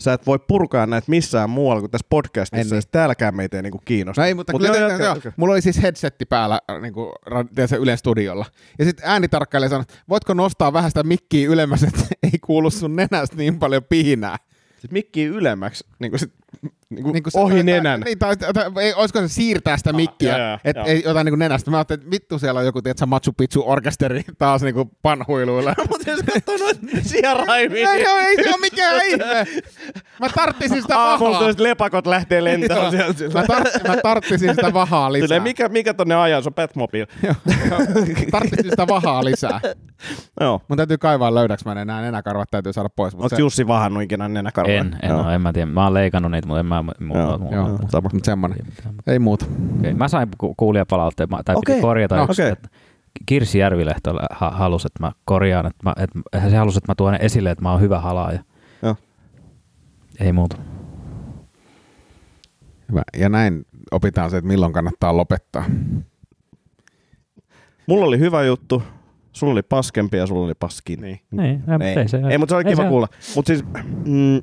[0.00, 2.82] sä et voi purkaa näitä missään muualla kuin tässä podcastissa, niin.
[2.90, 4.22] täälläkään meitä ei niinku kiinnosta.
[4.22, 5.32] No ei, mutta Mut kyllä, joo, joo, jatka, joo, jatka.
[5.36, 7.12] mulla oli siis headsetti päällä niin kuin,
[7.54, 8.46] tiedätkö, Ylen studiolla.
[8.78, 12.00] Ja sitten äänitarkkailija sanoi, voitko nostaa vähän sitä mikkiä ylemmäs, että
[12.32, 14.36] ei kuulu sun nenästä niin paljon pihinää.
[14.78, 16.32] Sit mikkiä ylemmäksi, niinku sit,
[16.90, 18.00] niinku Niin ohi tai- nenän.
[18.00, 21.24] Niin, tai, tai, tai, ei, olisiko se siirtää sitä mikkiä, joo, joo, että ei ota
[21.24, 21.70] niin kuin nenästä.
[21.70, 25.74] Mä ajattelin, että vittu siellä on joku, tiedätkö, Machu Picchu orkesteri taas niin kuin panhuiluilla.
[25.90, 29.46] Mutta jos katsoo noita sijaraimia, ei, ei, ei se ole mikään ihme.
[30.20, 31.38] Mä tarttisin sitä aamulla vahaa.
[31.38, 33.24] tuollaiset lepakot lähtee lentämään sieltä.
[33.38, 35.24] Mä, tar- mä tarttisin sitä vahaa lisää.
[35.26, 37.06] Silleen, mikä, mikä tonne ajaa, se on Batmobile.
[38.30, 39.60] Tarttisin sitä vahaa lisää.
[40.40, 40.60] Joo.
[40.68, 43.14] Mun täytyy kaivaa löydäks mä ne nämä nenäkarvat täytyy saada pois.
[43.14, 44.80] Oletko se, Jussi vahannut ikinä nenäkarvoja?
[44.80, 45.66] En, en, oo, en mä tiedä.
[45.66, 46.79] Mä oon leikannut niitä, mutta en mä...
[47.00, 48.08] Mu, Joo, mu, joo, mu, sama.
[48.12, 48.58] mut semmonen.
[49.06, 49.46] Ei muuta.
[49.78, 52.52] Okei, Mä sain ku- kuulijapalautteen, tai Okei, piti korjata no, yksi, okei.
[52.52, 52.68] että
[53.26, 57.14] Kirsi Järvilehto ha- halusi, että mä korjaan, että, mä, että se halusi, että mä tuon
[57.20, 58.40] esille, että mä oon hyvä halaaja.
[58.82, 58.96] Joo.
[60.20, 60.56] Ei muuta.
[62.88, 63.02] Hyvä.
[63.16, 65.64] Ja näin opitaan se, että milloin kannattaa lopettaa.
[67.86, 68.82] Mulla oli hyvä juttu,
[69.32, 71.00] sulla oli paskempi ja sulla oli paskin.
[71.00, 71.20] Niin.
[71.40, 73.08] Ei, ei, Ei, ei, se, ei mutta se oli ei kiva se- kuulla.
[73.36, 73.64] Mutta siis,
[74.06, 74.40] mm,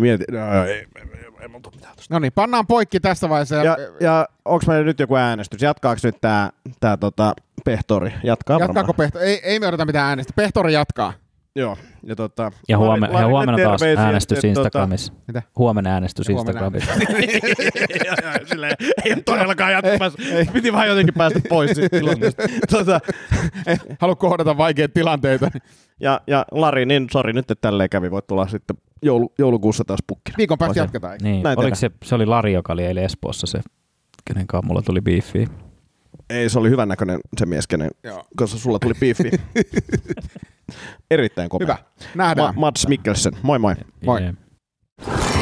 [0.00, 1.06] mietin, no, ei, ei, ei,
[1.40, 1.94] ei mitään.
[2.10, 3.56] No niin, pannaan poikki tässä vaiheessa.
[3.56, 5.62] Ja, ja onko meillä nyt joku äänestys?
[5.62, 7.34] Jatkaako nyt tää, tää tota,
[7.64, 8.12] Pehtori?
[8.22, 8.94] Jatkaa Jatkaako varmaan.
[8.96, 9.24] Pehtori?
[9.24, 10.32] Ei, ei me odota mitään äänestä.
[10.36, 11.12] Pehtori jatkaa.
[11.58, 11.76] Joo.
[12.02, 15.12] Ja, tota, Ja, huomen, Lari- ja huomenna taas terveisiä, äänestys että, Instagramissa.
[15.26, 15.42] Mitä?
[15.58, 16.94] Huomenna äänestys huomenna Instagramissa.
[18.52, 20.18] silleen, ei ole todellakaan jatkamassa.
[20.52, 22.42] Piti vaan jotenkin päästä pois siitä tilanteesta.
[22.76, 23.00] tota,
[24.00, 25.50] Haluat kohdata vaikeita tilanteita.
[26.00, 28.10] ja, ja Lari, niin sori nyt, että tälleen kävi.
[28.10, 30.36] Voit tulla sitten joulu, joulukuussa taas pukkina.
[30.38, 31.12] Viikon päästä jatketaan.
[31.12, 31.24] eikö?
[31.24, 33.60] Niin, Näin oliko se, se oli Lari, joka oli eilen Espoossa se,
[34.24, 35.46] kenen kanssa mulla tuli biiffiä.
[36.30, 38.24] Ei, se oli hyvän näköinen se mies, kenen, Joo.
[38.36, 39.30] koska sulla tuli piifi.
[41.10, 41.66] Erittäin kopea.
[41.66, 41.78] Hyvä.
[42.14, 42.54] Nähdään.
[42.54, 43.74] Ma- Mats Mikkelsen, moi moi.
[44.06, 44.22] Moi.
[44.22, 44.34] Jee.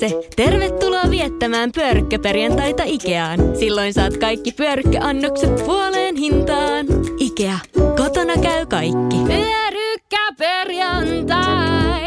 [0.00, 0.28] Pyörykkähän se!
[0.36, 3.40] Tervetuloa viettämään pyörykkäperjantaita Ikeaan.
[3.58, 6.86] Silloin saat kaikki pyörykkäannokset puoleen hintaan.
[7.18, 7.58] Ikea.
[7.96, 9.16] Kotona käy kaikki.
[9.26, 12.01] Pyörykkäperjantai!